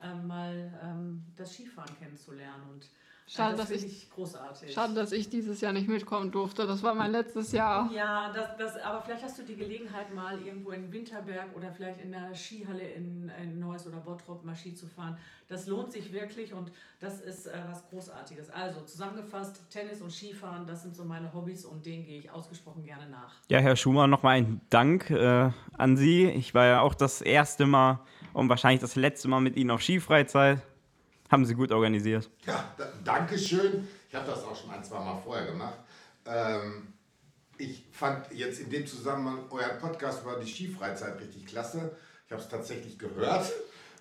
ähm, 0.03 0.27
mal 0.27 0.81
ähm, 0.83 1.25
das 1.37 1.55
Skifahren 1.55 1.97
kennenzulernen. 1.99 2.63
Und 2.71 2.89
Schade, 3.27 3.57
das 3.57 3.71
dass 3.71 3.83
ich 3.83 4.11
großartig. 4.11 4.73
schade, 4.73 4.95
dass 4.95 5.13
ich 5.13 5.31
dieses 5.31 5.61
Jahr 5.61 5.73
nicht 5.73 5.89
mitkommen 5.89 6.31
durfte. 6.31 6.67
Das 6.67 6.83
war 6.83 6.95
mein 6.95 7.13
letztes 7.13 7.53
Jahr. 7.53 7.91
Ja, 7.93 8.31
das, 8.33 8.57
das, 8.59 8.83
aber 8.83 9.01
vielleicht 9.01 9.23
hast 9.23 9.39
du 9.39 9.43
die 9.43 9.57
Gelegenheit, 9.57 10.13
mal 10.15 10.39
irgendwo 10.41 10.71
in 10.71 10.93
Winterberg 10.93 11.57
oder 11.57 11.73
vielleicht 11.73 12.01
in 12.01 12.13
der 12.13 12.35
Skihalle 12.35 12.83
in, 12.83 13.31
in 13.43 13.59
Neuss 13.59 13.87
oder 13.87 13.99
Bottrop 13.99 14.45
mal 14.45 14.55
Ski 14.55 14.75
zu 14.75 14.87
fahren. 14.87 15.17
Das 15.49 15.67
lohnt 15.67 15.93
sich 15.93 16.13
wirklich 16.13 16.53
und 16.53 16.73
das 17.01 17.21
ist 17.21 17.47
äh, 17.47 17.53
was 17.69 17.89
Großartiges. 17.89 18.51
Also 18.51 18.81
zusammengefasst, 18.83 19.63
Tennis 19.71 20.03
und 20.03 20.11
Skifahren, 20.11 20.67
das 20.67 20.83
sind 20.83 20.95
so 20.95 21.05
meine 21.05 21.33
Hobbys 21.33 21.65
und 21.65 21.87
denen 21.87 22.05
gehe 22.05 22.19
ich 22.19 22.31
ausgesprochen 22.31 22.85
gerne 22.85 23.09
nach. 23.09 23.33
Ja, 23.49 23.59
Herr 23.61 23.77
Schumann, 23.77 24.11
nochmal 24.11 24.39
ein 24.39 24.61
Dank 24.71 25.11
äh, 25.11 25.51
an 25.79 25.97
Sie. 25.97 26.27
Ich 26.27 26.55
war 26.55 26.67
ja 26.67 26.81
auch 26.81 26.95
das 26.95 27.23
erste 27.23 27.67
Mal 27.67 28.01
und 28.33 28.49
wahrscheinlich 28.49 28.81
das 28.81 28.97
letzte 28.97 29.29
Mal 29.29 29.41
mit 29.41 29.57
Ihnen 29.57 29.71
auf 29.71 29.83
Skifreizeit. 29.83 30.61
Haben 31.33 31.47
Sie 31.47 31.55
gut 31.55 31.73
organisiert. 31.73 32.29
Ja, 32.45 32.75
da, 32.77 32.93
danke 33.03 33.39
schön. 33.39 33.89
Ich 34.07 34.15
habe 34.15 34.27
das 34.31 34.45
auch 34.45 34.55
schon 34.55 34.71
ein, 34.71 34.85
zwei 34.85 34.99
Mal 34.99 35.19
vorher 35.25 35.47
gemacht. 35.47 35.79
Ähm, 36.27 36.89
ich 37.57 37.87
fand 37.91 38.31
jetzt 38.33 38.61
in 38.61 38.69
dem 38.69 38.87
Zusammenhang 38.87 39.51
euren 39.51 39.79
Podcast 39.79 40.23
über 40.23 40.39
die 40.39 40.47
Skifreizeit 40.47 41.19
richtig 41.19 41.47
klasse. 41.47 41.97
Ich 42.27 42.33
habe 42.33 42.43
es 42.43 42.49
tatsächlich 42.49 42.99
gehört. 42.99 43.51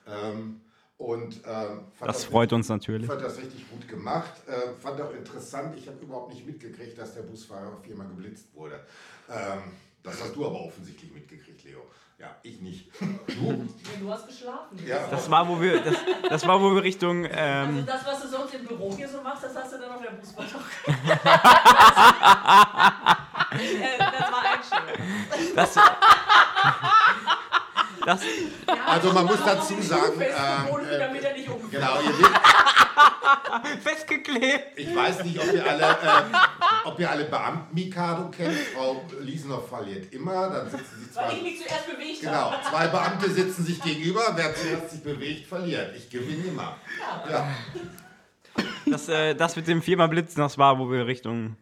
Ähm, 0.06 0.60
und 0.98 1.36
ähm, 1.46 1.86
fand 1.98 2.10
Das 2.10 2.26
freut 2.26 2.52
uns 2.52 2.66
Ich 2.66 2.70
natürlich. 2.70 3.08
fand 3.08 3.22
das 3.22 3.38
richtig 3.38 3.70
gut 3.70 3.88
gemacht. 3.88 4.34
Äh, 4.48 4.74
fand 4.82 5.00
auch 5.00 5.14
interessant. 5.14 5.74
Ich 5.78 5.88
habe 5.88 6.00
überhaupt 6.02 6.34
nicht 6.34 6.46
mitgekriegt, 6.46 6.98
dass 6.98 7.14
der 7.14 7.22
Busfahrer 7.22 7.78
viermal 7.82 8.08
geblitzt 8.10 8.54
wurde. 8.54 8.82
Ähm, 9.30 9.72
das 10.04 10.22
hast 10.22 10.36
du 10.36 10.46
aber 10.46 10.60
offensichtlich 10.66 11.14
mitgekriegt, 11.14 11.64
Leo. 11.64 11.86
Ja, 12.20 12.36
ich 12.44 12.60
nicht. 12.60 12.92
Du? 13.00 13.68
Du 14.02 14.12
hast 14.12 14.28
geschlafen. 14.28 14.80
Ja. 14.86 14.98
Das 15.12 15.30
war, 15.30 15.48
wo 15.48 15.62
wir, 15.62 15.80
das, 15.80 15.96
das 16.28 16.48
war, 16.48 16.60
wo 16.60 16.74
wir 16.74 16.82
Richtung. 16.82 17.24
Also 17.26 17.38
Ähm, 17.38 17.86
das, 17.86 18.04
was 18.06 18.22
du 18.24 18.28
sonst 18.30 18.54
im 18.56 18.66
Büro 18.66 18.92
hier 18.96 19.08
so 19.08 19.22
machst, 19.22 19.44
das 19.44 19.56
hast 19.56 19.74
du 19.74 19.78
dann 19.78 19.92
auf 19.92 20.02
der 20.02 20.10
Busfahrt 20.12 20.48
auch 20.56 20.62
äh, 23.54 23.98
Das 24.00 24.32
war 24.32 24.42
ein 24.42 24.60
Scherz. 24.68 25.54
das, 25.56 25.76
das, 28.06 28.22
Ja, 28.68 28.76
Also 28.88 29.14
man 29.14 29.26
muss 29.26 29.44
dazu 29.46 29.80
sagen, 29.82 30.20
äh, 30.20 30.34
umfällt. 30.72 31.72
Genau, 31.72 32.00
ihr 32.02 32.18
wisst, 32.18 32.32
festgeklebt. 33.84 34.80
ich 34.80 34.96
weiß 34.96 35.24
nicht, 35.24 35.40
ob 35.40 35.54
ihr 35.54 35.66
alle, 35.70 35.84
ähm, 35.84 36.36
ob 36.86 37.00
ihr 37.00 37.10
alle 37.10 37.26
Beamten-Mikado 37.26 38.30
kennt. 38.30 38.58
Frau 38.76 39.04
Liesner 39.20 39.60
verliert 39.62 40.12
immer. 40.14 40.50
Dann 40.50 40.70
sitzen 40.70 41.01
sie 41.01 41.01
Weil 41.16 41.32
ich 41.34 41.38
zwei. 41.40 41.42
mich 41.44 41.60
zuerst 41.62 41.86
bewegt 41.88 42.22
Genau, 42.22 42.52
habe. 42.52 42.58
zwei 42.70 42.88
Beamte 42.88 43.30
sitzen 43.32 43.64
sich 43.66 43.82
gegenüber. 43.82 44.22
Wer 44.36 44.54
zuerst 44.56 44.92
sich 44.92 45.04
bewegt, 45.04 45.48
verliert. 45.48 45.96
Ich 45.96 46.10
gewinne 46.10 46.46
immer. 46.48 46.78
Ja. 47.30 47.48
Das, 48.86 49.08
äh, 49.10 49.34
das 49.36 49.56
mit 49.56 49.68
dem 49.68 49.82
viermal 49.82 50.10
Blitzen, 50.10 50.42
das 50.42 50.58
war, 50.58 50.78
wo 50.80 50.90
wir 50.92 51.06
Richtung 51.08 51.56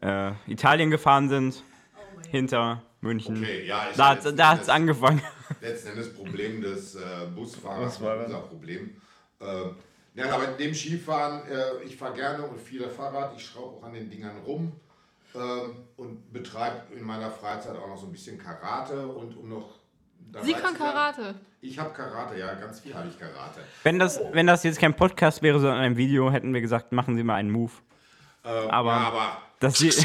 äh, 0.00 0.32
Italien 0.46 0.90
gefahren 0.90 1.28
sind. 1.28 1.62
Hinter 2.30 2.82
München. 3.00 3.38
Okay, 3.38 3.64
ja, 3.66 3.84
ist 3.86 3.98
Da, 3.98 4.14
da 4.16 4.48
hat 4.48 4.54
es 4.56 4.60
Endes- 4.62 4.68
angefangen. 4.68 5.22
letzten 5.62 5.88
Endes 5.90 6.12
Problem 6.14 6.60
des 6.60 6.94
äh, 6.94 7.00
Busfahrers, 7.34 7.94
Busfahrer. 7.98 8.26
unser 8.26 8.40
Problem. 8.40 9.00
Ähm, 9.40 9.76
ja, 10.14 10.30
aber 10.34 10.48
dem 10.48 10.74
Skifahren, 10.74 11.46
äh, 11.48 11.84
ich 11.86 11.96
fahre 11.96 12.14
gerne 12.14 12.42
und 12.44 12.60
viel 12.60 12.86
Fahrrad, 12.88 13.32
ich 13.36 13.46
schraube 13.46 13.76
auch 13.78 13.82
an 13.84 13.94
den 13.94 14.10
Dingern 14.10 14.36
rum 14.44 14.72
und 15.34 16.32
betreibe 16.32 16.94
in 16.94 17.04
meiner 17.04 17.30
Freizeit 17.30 17.76
auch 17.76 17.88
noch 17.88 17.98
so 17.98 18.06
ein 18.06 18.12
bisschen 18.12 18.38
Karate 18.38 19.06
und 19.06 19.36
um 19.36 19.48
noch 19.48 19.78
Sie 20.42 20.52
kann 20.52 20.76
Karate. 20.76 21.34
Ich 21.60 21.78
habe 21.78 21.90
Karate, 21.90 22.38
ja, 22.38 22.52
ganz 22.54 22.80
viel 22.80 22.94
habe 22.94 23.08
ich 23.08 23.18
Karate. 23.18 23.60
Wenn 23.82 23.98
das, 23.98 24.20
wenn 24.32 24.46
das 24.46 24.62
jetzt 24.62 24.78
kein 24.78 24.94
Podcast 24.94 25.40
wäre, 25.42 25.58
sondern 25.58 25.78
ein 25.80 25.96
Video, 25.96 26.30
hätten 26.30 26.52
wir 26.52 26.60
gesagt, 26.60 26.92
machen 26.92 27.16
Sie 27.16 27.22
mal 27.22 27.34
einen 27.36 27.50
Move. 27.50 27.72
Ähm, 28.44 28.70
Aber- 28.70 28.90
ja, 28.92 29.06
aber 29.08 29.38
Das 29.60 29.78
sie, 29.78 29.88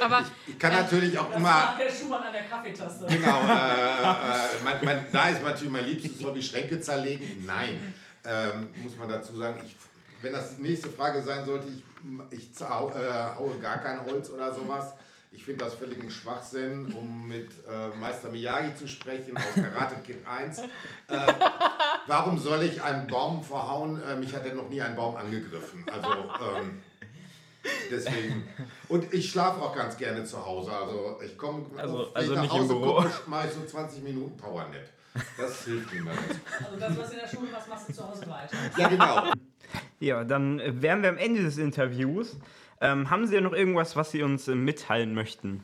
Aber 0.00 0.22
ich 0.46 0.58
kann 0.58 0.72
natürlich 0.72 1.18
auch 1.18 1.28
Das 1.28 1.36
immer. 1.38 1.48
war 1.48 1.76
der 1.78 1.90
Schuhmann 1.92 2.22
an 2.22 2.32
der 2.32 2.42
Kaffeetasse. 2.44 3.06
Genau, 3.08 3.40
äh, 3.42 3.52
äh, 4.02 4.64
man, 4.64 4.84
man, 4.84 5.06
da 5.12 5.28
ist 5.28 5.42
natürlich 5.42 5.72
mein 5.72 5.84
liebstes 5.86 6.24
Hobby 6.24 6.42
Schränke 6.42 6.80
zerlegen. 6.80 7.44
Nein, 7.46 7.94
ähm, 8.24 8.68
muss 8.82 8.96
man 8.96 9.08
dazu 9.08 9.34
sagen, 9.36 9.60
ich, 9.64 9.76
wenn 10.22 10.32
das 10.32 10.56
die 10.56 10.62
nächste 10.62 10.88
Frage 10.90 11.22
sein 11.22 11.44
sollte, 11.44 11.68
ich, 11.68 11.82
ich 12.30 12.54
zerhau, 12.54 12.90
äh, 12.90 13.36
haue 13.38 13.58
gar 13.58 13.78
kein 13.78 14.04
Holz 14.06 14.30
oder 14.30 14.52
sowas. 14.52 14.94
Ich 15.34 15.44
finde 15.44 15.64
das 15.64 15.74
völligen 15.74 16.10
Schwachsinn, 16.10 16.92
um 16.94 17.26
mit 17.26 17.50
äh, 17.66 17.88
Meister 17.98 18.28
Miyagi 18.28 18.74
zu 18.74 18.86
sprechen 18.86 19.34
aus 19.36 19.54
Karate 19.54 19.94
Kid 20.04 20.18
1. 20.26 20.58
Äh, 20.58 20.66
warum 22.06 22.38
soll 22.38 22.62
ich 22.64 22.82
einen 22.82 23.06
Baum 23.06 23.42
verhauen? 23.42 23.98
Mich 24.20 24.34
hat 24.34 24.44
ja 24.46 24.52
noch 24.52 24.68
nie 24.68 24.82
ein 24.82 24.94
Baum 24.94 25.16
angegriffen. 25.16 25.86
Also 25.90 26.08
ähm, 26.58 26.82
deswegen. 27.90 28.46
Und 28.88 29.12
ich 29.14 29.30
schlafe 29.30 29.62
auch 29.62 29.74
ganz 29.74 29.96
gerne 29.96 30.22
zu 30.24 30.44
Hause. 30.44 30.70
Also 30.72 31.18
ich 31.24 31.38
komme 31.38 31.64
Also- 31.78 32.12
also 32.12 32.34
nach 32.34 32.50
Hause 32.50 32.74
komme, 32.74 33.10
ich 33.46 33.52
so 33.54 33.64
20 33.64 34.02
Minuten 34.02 34.36
Powernap. 34.36 34.84
Das 35.36 35.64
hilft 35.64 35.92
mir 35.92 36.04
ganz 36.04 36.20
gut. 36.20 36.40
Also 36.64 36.80
das, 36.80 36.98
was 36.98 37.10
in 37.10 37.18
der 37.18 37.28
Schule 37.28 37.50
machst, 37.50 37.68
machst 37.68 37.88
du 37.88 37.92
zu 37.92 38.08
Hause 38.08 38.26
weiter. 38.28 38.56
Ja, 38.78 38.88
genau. 38.88 39.32
ja, 40.00 40.24
dann 40.24 40.60
äh, 40.60 40.80
wären 40.80 41.02
wir 41.02 41.10
am 41.10 41.18
Ende 41.18 41.42
des 41.42 41.58
Interviews. 41.58 42.36
Ähm, 42.80 43.10
haben 43.10 43.26
Sie 43.26 43.34
ja 43.34 43.40
noch 43.40 43.52
irgendwas, 43.52 43.94
was 43.94 44.10
Sie 44.10 44.22
uns 44.22 44.48
äh, 44.48 44.54
mitteilen 44.54 45.14
möchten? 45.14 45.62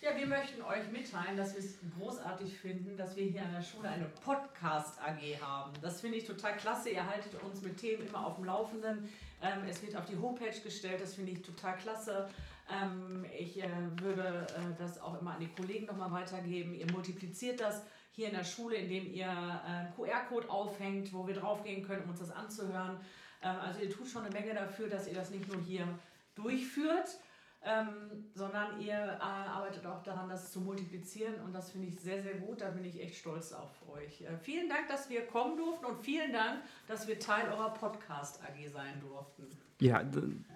Ja, 0.00 0.16
wir 0.16 0.26
möchten 0.26 0.62
euch 0.62 0.90
mitteilen, 0.90 1.36
dass 1.36 1.54
wir 1.54 1.60
es 1.60 1.78
großartig 1.98 2.56
finden, 2.58 2.96
dass 2.96 3.14
wir 3.14 3.24
hier 3.24 3.42
an 3.42 3.52
der 3.52 3.62
Schule 3.62 3.88
eine 3.88 4.06
Podcast-AG 4.24 5.40
haben. 5.42 5.72
Das 5.82 6.00
finde 6.00 6.16
ich 6.16 6.24
total 6.24 6.56
klasse. 6.56 6.90
Ihr 6.90 7.06
haltet 7.06 7.34
uns 7.42 7.60
mit 7.62 7.76
Themen 7.76 8.06
immer 8.06 8.24
auf 8.24 8.36
dem 8.36 8.44
Laufenden. 8.44 9.08
Ähm, 9.42 9.64
es 9.68 9.82
wird 9.82 9.96
auf 9.96 10.06
die 10.06 10.16
Homepage 10.16 10.58
gestellt, 10.64 11.00
das 11.00 11.14
finde 11.14 11.32
ich 11.32 11.42
total 11.42 11.76
klasse. 11.76 12.28
Ähm, 12.70 13.24
ich 13.38 13.62
äh, 13.62 13.68
würde 14.00 14.46
äh, 14.48 14.78
das 14.78 15.00
auch 15.00 15.20
immer 15.20 15.32
an 15.32 15.40
die 15.40 15.48
Kollegen 15.48 15.86
nochmal 15.86 16.10
weitergeben. 16.10 16.74
Ihr 16.74 16.90
multipliziert 16.92 17.60
das 17.60 17.82
hier 18.18 18.26
in 18.26 18.34
der 18.34 18.42
Schule, 18.42 18.74
indem 18.74 19.06
ihr 19.14 19.26
äh, 19.26 19.70
einen 19.70 19.94
QR-Code 19.94 20.50
aufhängt, 20.50 21.12
wo 21.12 21.28
wir 21.28 21.34
draufgehen 21.34 21.86
können, 21.86 22.02
um 22.02 22.10
uns 22.10 22.18
das 22.18 22.32
anzuhören. 22.32 22.98
Ähm, 23.42 23.54
also 23.64 23.78
ihr 23.78 23.90
tut 23.90 24.08
schon 24.08 24.24
eine 24.24 24.34
Menge 24.34 24.54
dafür, 24.54 24.88
dass 24.88 25.06
ihr 25.06 25.14
das 25.14 25.30
nicht 25.30 25.46
nur 25.46 25.62
hier 25.62 25.86
durchführt, 26.34 27.16
ähm, 27.62 28.28
sondern 28.34 28.80
ihr 28.80 28.96
äh, 28.96 29.20
arbeitet 29.22 29.86
auch 29.86 30.02
daran, 30.02 30.28
das 30.28 30.50
zu 30.50 30.60
multiplizieren 30.60 31.34
und 31.44 31.52
das 31.52 31.70
finde 31.70 31.86
ich 31.86 32.00
sehr, 32.00 32.20
sehr 32.20 32.34
gut. 32.34 32.60
Da 32.60 32.70
bin 32.70 32.84
ich 32.84 33.00
echt 33.00 33.14
stolz 33.14 33.52
auf 33.52 33.70
euch. 33.88 34.22
Äh, 34.22 34.36
vielen 34.42 34.68
Dank, 34.68 34.88
dass 34.88 35.08
wir 35.08 35.24
kommen 35.24 35.56
durften 35.56 35.84
und 35.86 36.02
vielen 36.02 36.32
Dank, 36.32 36.58
dass 36.88 37.06
wir 37.06 37.20
Teil 37.20 37.48
eurer 37.52 37.72
Podcast 37.72 38.40
AG 38.42 38.68
sein 38.72 39.00
durften. 39.00 39.46
Ja, 39.78 40.02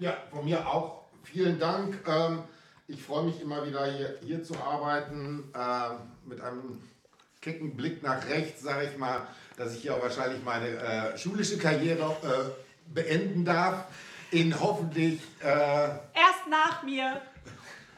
Ja, 0.01 0.17
von 0.31 0.45
mir 0.45 0.67
auch 0.67 1.05
vielen 1.23 1.61
Dank. 1.61 1.97
Ähm, 2.09 2.43
ich 2.89 3.01
freue 3.01 3.27
mich 3.27 3.41
immer 3.41 3.65
wieder 3.65 3.87
hier, 3.87 4.19
hier 4.21 4.43
zu 4.43 4.57
arbeiten, 4.57 5.45
mit 6.27 6.41
einem 6.41 6.83
kecken 7.43 7.77
Blick 7.77 8.03
nach 8.03 8.27
rechts, 8.29 8.63
sage 8.63 8.89
ich 8.91 8.97
mal, 8.97 9.27
dass 9.57 9.75
ich 9.75 9.83
hier 9.83 9.95
auch 9.95 10.03
wahrscheinlich 10.03 10.43
meine 10.43 10.69
äh, 10.69 11.19
schulische 11.19 11.59
Karriere 11.59 12.17
äh, 12.23 12.95
beenden 12.95 13.45
darf. 13.45 13.85
In 14.31 14.59
hoffentlich 14.59 15.21
äh, 15.41 15.47
Erst 15.47 16.49
nach 16.49 16.83
mir 16.83 17.21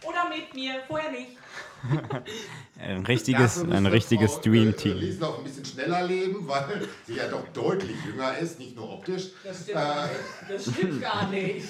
oder 0.02 0.28
mit 0.28 0.52
mir, 0.52 0.80
vorher 0.88 1.12
nicht. 1.12 1.36
ein 2.80 3.04
richtiges, 3.06 3.54
dafür 3.60 3.72
ein 3.74 3.86
richtiges 3.86 4.32
Frau, 4.32 4.40
Dream 4.40 4.70
Äh, 4.70 4.72
Team. 4.72 4.96
Lies 4.96 5.20
noch 5.20 5.38
ein 5.38 5.44
bisschen 5.44 5.64
schneller 5.64 6.02
leben, 6.02 6.38
weil 6.48 6.88
sie 7.06 7.16
ja 7.16 7.28
doch 7.28 7.46
deutlich 7.52 7.96
jünger 8.04 8.36
ist, 8.38 8.58
nicht 8.58 8.74
nur 8.74 8.90
optisch, 8.94 9.30
Das 9.44 9.62
stimmt 9.62 9.74
gar 9.76 10.06
nicht. 10.08 10.20
Das 10.48 10.62
stimmt 10.74 11.00
gar 11.02 11.30
nicht. 11.30 11.68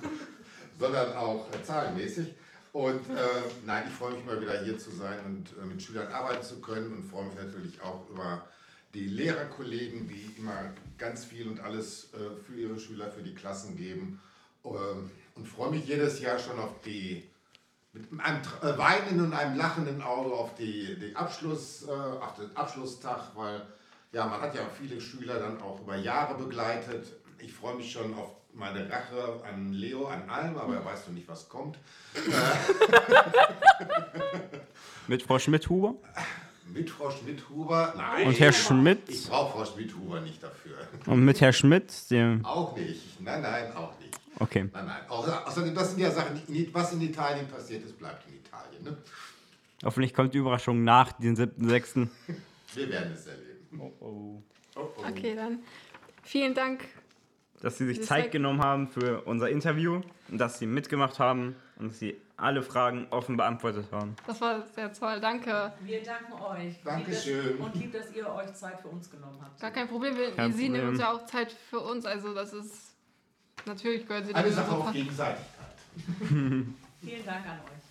sondern 0.78 1.16
auch 1.16 1.46
äh, 1.52 1.62
zahlenmäßig. 1.62 2.28
Und 2.72 3.10
äh, 3.10 3.42
nein, 3.66 3.84
ich 3.86 3.94
freue 3.94 4.14
mich 4.14 4.24
mal 4.24 4.40
wieder 4.40 4.62
hier 4.62 4.78
zu 4.78 4.90
sein 4.90 5.18
und 5.26 5.62
äh, 5.62 5.66
mit 5.66 5.82
Schülern 5.82 6.10
arbeiten 6.10 6.42
zu 6.42 6.60
können 6.60 6.92
und 6.94 7.04
freue 7.04 7.26
mich 7.26 7.34
natürlich 7.36 7.82
auch 7.82 8.08
über 8.08 8.46
die 8.94 9.06
Lehrerkollegen, 9.06 10.08
die 10.08 10.34
immer 10.38 10.72
ganz 10.96 11.24
viel 11.24 11.48
und 11.48 11.60
alles 11.60 12.12
äh, 12.14 12.42
für 12.42 12.54
ihre 12.58 12.78
Schüler, 12.78 13.10
für 13.10 13.22
die 13.22 13.34
Klassen 13.34 13.76
geben. 13.76 14.20
Ähm, 14.64 15.10
und 15.34 15.48
freue 15.48 15.70
mich 15.70 15.86
jedes 15.86 16.20
Jahr 16.20 16.38
schon 16.38 16.58
auf 16.58 16.80
die, 16.82 17.24
mit 17.92 18.04
einem 18.20 18.42
äh, 18.62 18.78
weinenden 18.78 19.26
und 19.26 19.32
einem 19.34 19.56
lachenden 19.56 20.02
Auge 20.02 20.32
auf 20.32 20.54
die, 20.54 20.98
die 20.98 21.14
Abschluss, 21.14 21.86
äh, 21.86 21.90
auf 21.90 22.36
den 22.36 22.54
Abschlusstag, 22.56 23.34
weil 23.34 23.66
ja, 24.12 24.26
man 24.26 24.40
hat 24.40 24.54
ja 24.54 24.62
viele 24.78 25.00
Schüler 25.00 25.38
dann 25.38 25.60
auch 25.60 25.80
über 25.80 25.96
Jahre 25.96 26.42
begleitet. 26.42 27.06
Ich 27.38 27.52
freue 27.52 27.76
mich 27.76 27.92
schon 27.92 28.14
auf 28.14 28.30
meine 28.54 28.88
Rache 28.90 29.40
an 29.48 29.72
Leo, 29.72 30.06
an 30.06 30.28
allem, 30.28 30.56
aber 30.56 30.74
er 30.76 30.84
weiß 30.84 31.06
noch 31.08 31.14
nicht, 31.14 31.26
was 31.28 31.48
kommt. 31.48 31.78
Mit 35.08 35.22
Frau 35.22 35.38
Schmidt-Huber 35.38 35.94
Mit 36.72 36.90
Frau 36.90 37.10
Schmidt-Huber, 37.10 37.94
nein. 37.96 38.26
und 38.26 38.38
Herr 38.38 38.52
Schmidt 38.52 39.00
Ich 39.08 39.26
brauche 39.28 39.52
Frau 39.58 39.64
Schmidt-Huber 39.64 40.20
nicht 40.20 40.42
dafür. 40.42 40.76
und 41.06 41.24
mit 41.24 41.40
Herr 41.40 41.52
Schmidt, 41.52 42.10
dem. 42.10 42.44
Auch 42.44 42.76
nicht. 42.76 43.20
Nein, 43.20 43.42
nein, 43.42 43.74
auch 43.74 43.98
nicht. 43.98 44.14
Okay. 44.38 44.68
Nein, 44.72 44.86
nein. 44.86 45.02
Außer- 45.08 45.44
Außerdem, 45.44 45.74
das 45.74 45.90
sind 45.90 46.00
ja 46.00 46.10
Sachen, 46.10 46.40
was 46.72 46.92
in 46.92 47.00
Italien 47.02 47.48
passiert 47.48 47.84
ist, 47.84 47.98
bleibt 47.98 48.26
in 48.28 48.34
Italien. 48.36 48.84
Ne? 48.84 48.96
Hoffentlich 49.84 50.14
kommt 50.14 50.32
die 50.34 50.38
Überraschung 50.38 50.84
nach 50.84 51.12
den 51.12 51.36
7.6. 51.36 52.08
Wir 52.74 52.88
werden 52.88 53.12
es 53.12 53.26
erleben. 53.26 53.66
Oh, 53.78 53.92
oh. 54.00 54.42
Oh, 54.74 54.88
oh. 54.96 55.04
okay, 55.08 55.34
dann 55.34 55.58
Vielen 56.24 56.54
Dank. 56.54 56.84
Dass 57.62 57.78
Sie 57.78 57.86
sich 57.86 57.98
Das 57.98 58.08
Zeit 58.08 58.30
genommen 58.32 58.60
haben 58.60 58.88
für 58.88 59.22
unser 59.22 59.48
Interview 59.48 60.00
und 60.28 60.38
dass 60.38 60.58
Sie 60.58 60.66
mitgemacht 60.66 61.18
haben 61.18 61.56
und 61.76 61.88
dass 61.92 61.98
Sie 61.98 62.16
alle 62.36 62.62
Fragen 62.62 63.06
offen 63.10 63.36
beantwortet 63.36 63.86
haben. 63.92 64.16
Das 64.26 64.40
war 64.40 64.66
sehr 64.74 64.92
toll. 64.92 65.20
Danke. 65.20 65.72
Wir 65.80 66.02
danken 66.02 66.32
euch. 66.32 66.74
Dankeschön. 66.84 67.40
Lieb, 67.46 67.58
dass- 67.58 67.66
Und 67.66 67.74
lieb, 67.76 67.92
dass 67.92 68.12
ihr 68.14 68.28
euch 68.34 68.52
Zeit 68.54 68.80
für 68.80 68.88
uns 68.88 69.08
genommen 69.08 69.38
habt. 69.40 69.60
Gar 69.60 69.70
kein 69.70 69.86
Problem. 69.88 70.16
Wir, 70.16 70.32
Kein 70.34 70.52
Sie 70.52 70.68
nehmen 70.68 70.88
uns 70.88 70.98
ja 71.00 71.12
auch 71.12 71.24
Zeit 71.26 71.52
für 71.52 71.78
uns. 71.78 72.04
Also 72.04 72.34
das 72.34 72.52
ist 72.52 72.96
natürlich 73.64 74.06
gehört 74.08 74.26
Sie 74.26 74.34
Eine 74.34 74.48
dazu. 74.50 74.56
Sache 74.56 74.72
auf 74.76 74.92
Gegenseitigkeit. 74.92 75.46
Vielen 76.28 77.24
Dank 77.24 77.46
an 77.46 77.58
euch. 77.64 77.81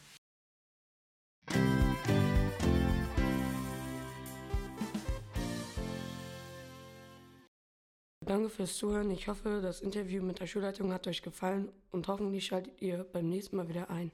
Danke 8.32 8.48
fürs 8.48 8.78
Zuhören. 8.78 9.12
Ich 9.12 9.28
hoffe, 9.28 9.60
das 9.62 9.82
Interview 9.82 10.24
mit 10.24 10.40
der 10.40 10.48
Schulleitung 10.48 10.94
hat 10.94 11.06
euch 11.06 11.22
gefallen 11.22 11.68
und 11.92 12.08
hoffentlich 12.08 12.46
schaltet 12.46 12.82
ihr 12.82 13.04
beim 13.04 13.28
nächsten 13.28 13.58
Mal 13.58 13.68
wieder 13.68 13.90
ein. 13.90 14.10